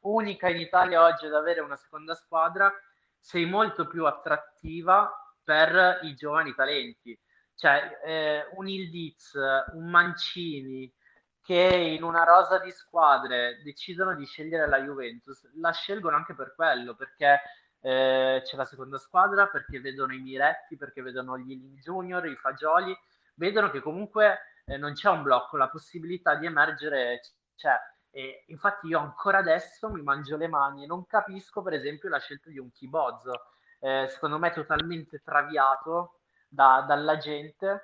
[0.00, 2.72] unica in Italia oggi ad avere una seconda squadra
[3.18, 5.10] sei molto più attrattiva
[5.42, 7.18] per i giovani talenti
[7.64, 9.32] cioè eh, un Ildiz,
[9.72, 10.92] un Mancini
[11.40, 16.54] che in una rosa di squadre decidono di scegliere la Juventus, la scelgono anche per
[16.54, 17.40] quello, perché
[17.80, 22.36] eh, c'è la seconda squadra, perché vedono i Miretti, perché vedono gli Lini Junior, i
[22.36, 22.94] Fagioli,
[23.36, 27.22] vedono che comunque eh, non c'è un blocco, la possibilità di emergere
[27.56, 27.78] c'è.
[28.10, 32.18] E infatti io ancora adesso mi mangio le mani e non capisco per esempio la
[32.18, 33.46] scelta di un Chibozzo,
[33.80, 36.18] eh, secondo me totalmente traviato
[36.54, 37.82] da, dalla gente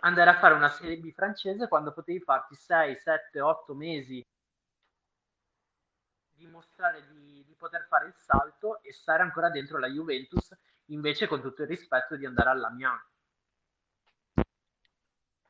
[0.00, 4.24] andare a fare una Serie B francese quando potevi farti 6, 7, 8 mesi
[6.30, 10.54] dimostrare di, di poter fare il salto e stare ancora dentro la Juventus
[10.86, 13.02] invece con tutto il rispetto di andare all'Amiens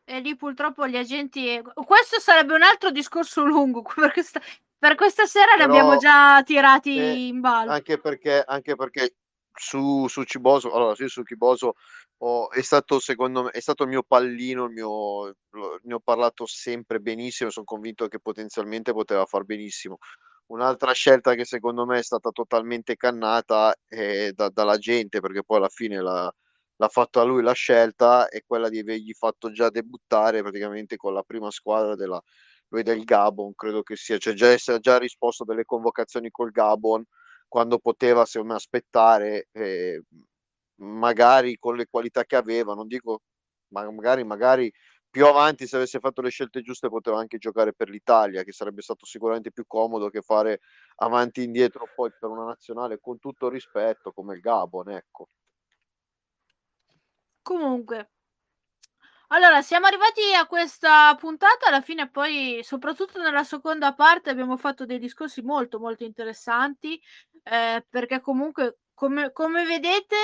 [0.05, 4.41] e lì purtroppo gli agenti questo sarebbe un altro discorso lungo per questa,
[4.79, 7.73] per questa sera Però, ne abbiamo già tirati eh, in ballo.
[7.73, 9.17] anche perché, anche perché
[9.57, 11.75] su, su Ciboso, allora sì, su Ciboso
[12.19, 15.35] oh, è stato secondo me, è stato il mio pallino, il mio,
[15.83, 19.99] ne ho parlato sempre benissimo, sono convinto che potenzialmente poteva far benissimo.
[20.47, 25.59] Un'altra scelta che secondo me è stata totalmente cannata è da, dalla gente, perché poi
[25.59, 26.33] alla fine la,
[26.77, 31.23] l'ha fatta lui la scelta, è quella di avergli fatto già debuttare praticamente con la
[31.23, 32.23] prima squadra della,
[32.69, 37.05] lui del Gabon, credo che sia, cioè già già risposto delle convocazioni col Gabon
[37.49, 40.03] quando poteva secondo me aspettare eh,
[40.77, 43.23] magari con le qualità che aveva non dico
[43.69, 44.73] ma magari magari
[45.17, 48.83] più avanti se avesse fatto le scelte giuste poteva anche giocare per l'Italia che sarebbe
[48.83, 50.61] stato sicuramente più comodo che fare
[50.97, 55.29] avanti e indietro poi per una nazionale con tutto rispetto come il Gabon ecco.
[57.41, 58.11] Comunque
[59.29, 64.87] allora, siamo arrivati a questa puntata, alla fine poi, soprattutto nella seconda parte, abbiamo fatto
[64.87, 67.01] dei discorsi molto, molto interessanti,
[67.43, 70.17] eh, perché comunque, come, come vedete,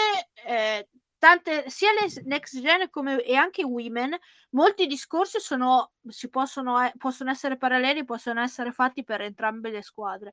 [0.47, 0.89] eh,
[1.19, 4.17] tante, sia le next gen come e anche women,
[4.51, 9.83] molti discorsi sono, si possono, eh, possono essere paralleli, possono essere fatti per entrambe le
[9.83, 10.33] squadre.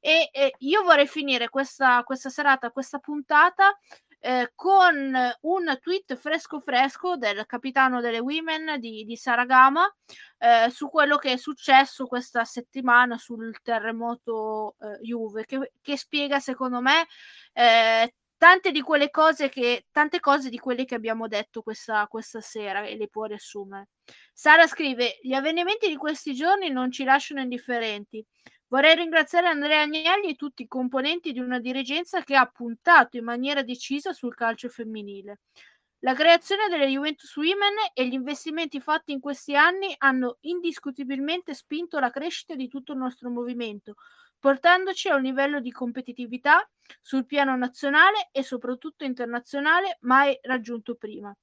[0.00, 3.76] E, e io vorrei finire questa, questa serata, questa puntata
[4.20, 9.92] eh, con un tweet fresco fresco del capitano delle women di, di Saragama
[10.38, 16.40] eh, su quello che è successo questa settimana sul terremoto eh, Juve, che, che, spiega
[16.40, 17.06] secondo me
[17.52, 22.40] eh, tante di quelle cose che tante cose di quelle che abbiamo detto questa, questa
[22.40, 23.88] sera e le può riassumere.
[24.32, 28.24] Sara scrive: Gli avvenimenti di questi giorni non ci lasciano indifferenti.
[28.68, 33.24] Vorrei ringraziare Andrea Agnelli e tutti i componenti di una dirigenza che ha puntato in
[33.24, 35.40] maniera decisa sul calcio femminile.
[36.00, 41.98] La creazione delle Juventus Women e gli investimenti fatti in questi anni hanno indiscutibilmente spinto
[41.98, 43.94] la crescita di tutto il nostro movimento,
[44.38, 46.68] portandoci a un livello di competitività
[47.00, 51.34] sul piano nazionale e soprattutto internazionale mai raggiunto prima.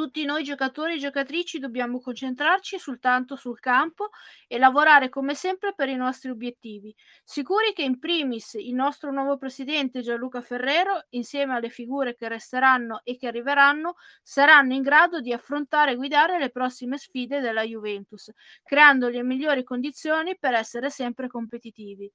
[0.00, 4.08] Tutti noi giocatori e giocatrici dobbiamo concentrarci soltanto sul campo
[4.48, 9.36] e lavorare come sempre per i nostri obiettivi, sicuri che in primis il nostro nuovo
[9.36, 15.34] presidente Gianluca Ferrero, insieme alle figure che resteranno e che arriveranno, saranno in grado di
[15.34, 18.32] affrontare e guidare le prossime sfide della Juventus,
[18.62, 22.10] creando le migliori condizioni per essere sempre competitivi.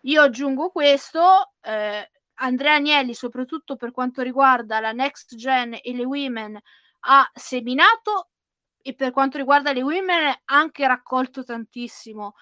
[0.00, 1.52] Io aggiungo questo.
[1.60, 2.10] Eh,
[2.42, 6.60] Andrea Agnelli, soprattutto per quanto riguarda la next gen e le women,
[7.00, 8.30] ha seminato
[8.82, 12.34] e per quanto riguarda le women ha anche raccolto tantissimo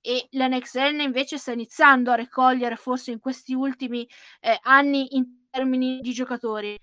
[0.00, 4.08] e la Next Gen invece sta iniziando a raccogliere forse in questi ultimi
[4.40, 6.78] eh, anni in termini di giocatori.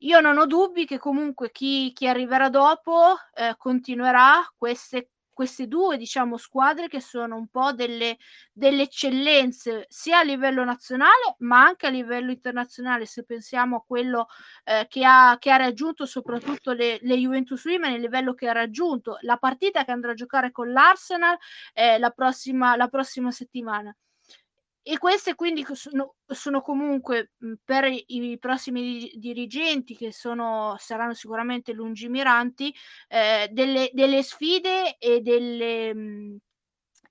[0.00, 5.98] Io non ho dubbi che comunque chi, chi arriverà dopo eh, continuerà queste queste due
[5.98, 8.16] diciamo squadre che sono un po' delle,
[8.50, 13.04] delle eccellenze sia a livello nazionale ma anche a livello internazionale.
[13.04, 14.28] Se pensiamo a quello
[14.64, 18.52] eh, che, ha, che ha raggiunto soprattutto le, le Juventus Women il livello che ha
[18.52, 21.36] raggiunto la partita che andrà a giocare con l'Arsenal
[21.74, 23.94] eh, la, prossima, la prossima settimana
[24.88, 27.32] e queste quindi sono, sono comunque
[27.64, 32.72] per i, prossimi dirigenti che sono, saranno sicuramente lungimiranti
[33.08, 35.88] eh, delle, delle, sfide e delle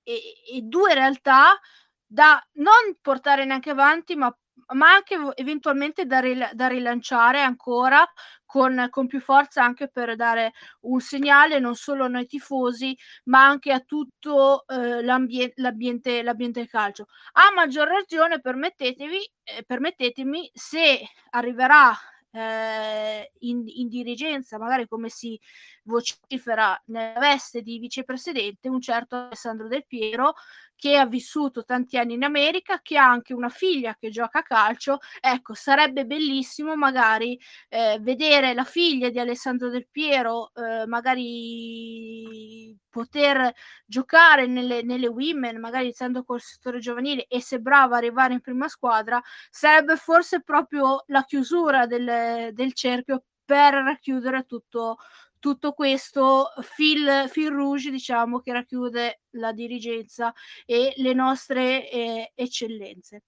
[0.04, 0.22] e,
[0.54, 1.60] e due realtà
[2.06, 4.34] da non portare neanche avanti ma
[4.74, 8.06] ma anche eventualmente da, ril- da rilanciare ancora
[8.46, 13.46] con, con, più forza anche per dare un segnale non solo a noi tifosi ma
[13.46, 17.08] anche a tutto eh, l'ambie- l'ambiente, l'ambiente calcio.
[17.34, 21.02] A maggior ragione permettetevi, eh, permettetemi se
[21.32, 21.94] arriverà
[22.36, 25.40] eh, in, in, dirigenza, magari come si
[25.84, 30.34] vocifera nella veste di vicepresidente, un certo Alessandro Del Piero,
[30.76, 34.44] che ha vissuto tanti anni in America, che ha anche una figlia che gioca a
[34.44, 35.00] calcio.
[35.20, 43.54] Ecco, sarebbe bellissimo magari eh, vedere la figlia di Alessandro Del Piero, eh, magari poter
[43.86, 48.68] giocare nelle, nelle women, magari iniziando col settore giovanile e se brava arrivare in prima
[48.70, 54.98] squadra, sarebbe forse proprio la chiusura del, del cerchio per racchiudere tutto,
[55.46, 60.34] tutto questo fil, fil rouge, diciamo, che racchiude la dirigenza
[60.66, 63.22] e le nostre eh, eccellenze.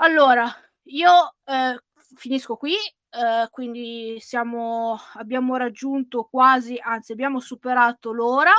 [0.00, 0.52] Allora,
[0.86, 1.80] io eh,
[2.16, 2.74] finisco qui.
[3.14, 8.54] Uh, quindi siamo, abbiamo raggiunto quasi, anzi abbiamo superato l'ora,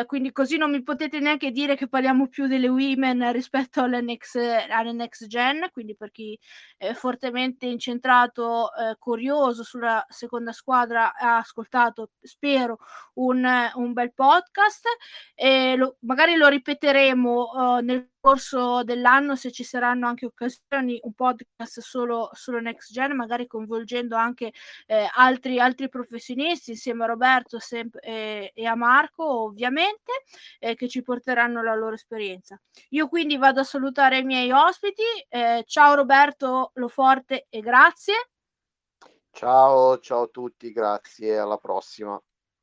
[0.00, 4.00] uh, quindi così non mi potete neanche dire che parliamo più delle women rispetto alle
[4.00, 6.38] next, alle next gen, quindi per chi
[6.76, 12.78] è fortemente incentrato, uh, curioso sulla seconda squadra ha ascoltato, spero,
[13.14, 14.86] un, un bel podcast
[15.34, 21.78] e lo, magari lo ripeteremo nel corso dell'anno se ci saranno anche occasioni un podcast
[21.78, 24.52] solo, solo next gen magari coinvolgendo anche
[24.86, 29.85] eh, altri, altri professionisti insieme a Roberto sem- e, a Marco ovviamente
[30.58, 32.60] eh, che ci porteranno la loro esperienza.
[32.90, 38.30] Io quindi vado a salutare i miei ospiti eh, ciao Roberto Loforte e grazie.
[39.30, 42.20] Ciao ciao a tutti grazie alla prossima.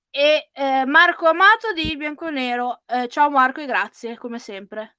[0.10, 4.98] E eh, Marco Amato di Bianconero eh, ciao Marco e grazie come sempre.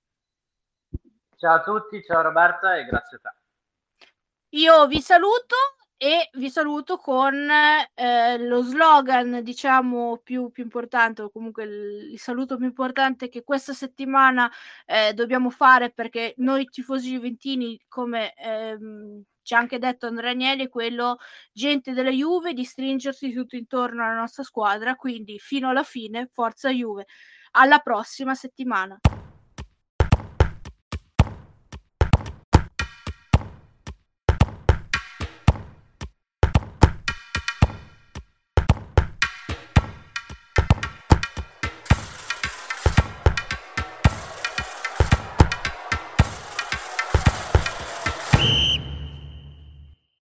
[1.37, 3.43] Ciao a tutti, ciao Roberta e grazie a te.
[4.55, 5.57] Io vi saluto
[6.05, 7.35] e vi saluto con
[7.95, 13.43] eh, lo slogan, diciamo, più, più, importante, o comunque il, il, saluto più importante che
[13.43, 14.53] questa settimana
[14.85, 20.65] eh, dobbiamo fare perché noi tifosi juventini, come ehm, ci ha anche detto Andrea Agnelli,
[20.65, 21.17] è quello
[21.51, 26.69] gente della Juve di stringersi tutto intorno alla nostra squadra, quindi fino alla fine, forza
[26.69, 27.07] Juve.
[27.53, 29.01] Alla prossima settimana.